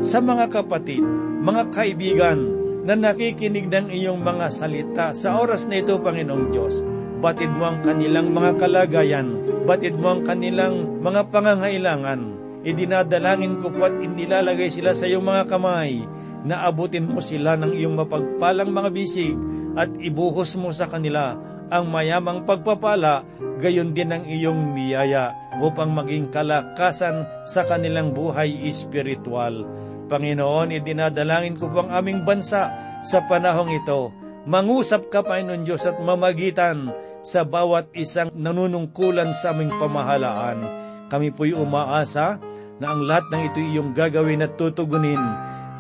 Sa 0.01 0.23
mga 0.23 0.49
kapatid, 0.49 1.03
mga 1.43 1.75
kaibigan, 1.75 2.63
na 2.83 2.99
nakikinig 2.99 3.71
ng 3.71 3.95
iyong 3.95 4.19
mga 4.19 4.47
salita 4.51 5.07
sa 5.15 5.39
oras 5.39 5.71
na 5.71 5.79
ito, 5.79 5.95
Panginoong 6.03 6.47
Diyos. 6.51 6.83
Batid 7.23 7.55
mo 7.55 7.71
ang 7.71 7.79
kanilang 7.87 8.35
mga 8.35 8.59
kalagayan, 8.59 9.39
batid 9.63 9.95
mo 9.95 10.19
ang 10.19 10.27
kanilang 10.27 10.99
mga 10.99 11.31
pangangailangan. 11.31 12.21
Idinadalangin 12.67 13.63
ko 13.63 13.71
po 13.71 13.87
at 13.87 13.95
inilalagay 13.95 14.71
sila 14.71 14.91
sa 14.95 15.07
iyong 15.07 15.23
mga 15.23 15.47
kamay 15.47 16.03
na 16.43 16.67
abutin 16.67 17.07
mo 17.07 17.23
sila 17.23 17.55
ng 17.55 17.79
iyong 17.79 17.95
mapagpalang 17.95 18.75
mga 18.75 18.91
bisig 18.91 19.39
at 19.79 19.91
ibuhos 20.03 20.59
mo 20.59 20.75
sa 20.75 20.91
kanila 20.91 21.39
ang 21.73 21.89
mayamang 21.89 22.45
pagpapala, 22.45 23.25
gayon 23.57 23.97
din 23.97 24.13
ang 24.13 24.29
iyong 24.29 24.77
miyaya 24.77 25.33
upang 25.65 25.97
maging 25.97 26.29
kalakasan 26.29 27.25
sa 27.49 27.65
kanilang 27.65 28.13
buhay 28.13 28.69
espiritual. 28.69 29.65
Panginoon, 30.13 30.77
idinadalangin 30.77 31.57
ko 31.57 31.73
po 31.73 31.89
ang 31.89 31.97
aming 31.97 32.29
bansa 32.29 32.69
sa 33.01 33.19
panahong 33.25 33.73
ito. 33.73 34.13
Mangusap 34.45 35.09
ka, 35.09 35.25
Panginoon 35.25 35.65
Diyos, 35.65 35.89
at 35.89 35.97
mamagitan 35.97 36.93
sa 37.25 37.49
bawat 37.49 37.89
isang 37.97 38.29
nanunungkulan 38.37 39.33
sa 39.33 39.57
aming 39.57 39.73
pamahalaan. 39.81 40.61
Kami 41.09 41.33
po'y 41.33 41.57
umaasa 41.57 42.37
na 42.77 42.87
ang 42.93 43.07
lahat 43.07 43.31
ng 43.33 43.43
ito 43.49 43.59
iyong 43.63 43.91
gagawin 43.97 44.45
at 44.45 44.59
tutugunin. 44.61 45.23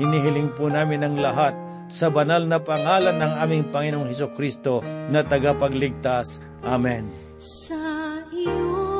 Hinihiling 0.00 0.56
po 0.56 0.72
namin 0.72 1.04
ang 1.04 1.20
lahat 1.20 1.52
sa 1.92 2.08
banal 2.08 2.48
na 2.48 2.56
pangalan 2.56 3.20
ng 3.20 3.32
aming 3.36 3.68
Panginoong 3.68 4.08
Heso 4.08 4.32
Kristo 4.32 4.80
na 5.12 5.20
tagapagligtas. 5.20 6.40
Amen. 6.64 7.12
Sa 7.36 8.16
iyo 8.32 8.91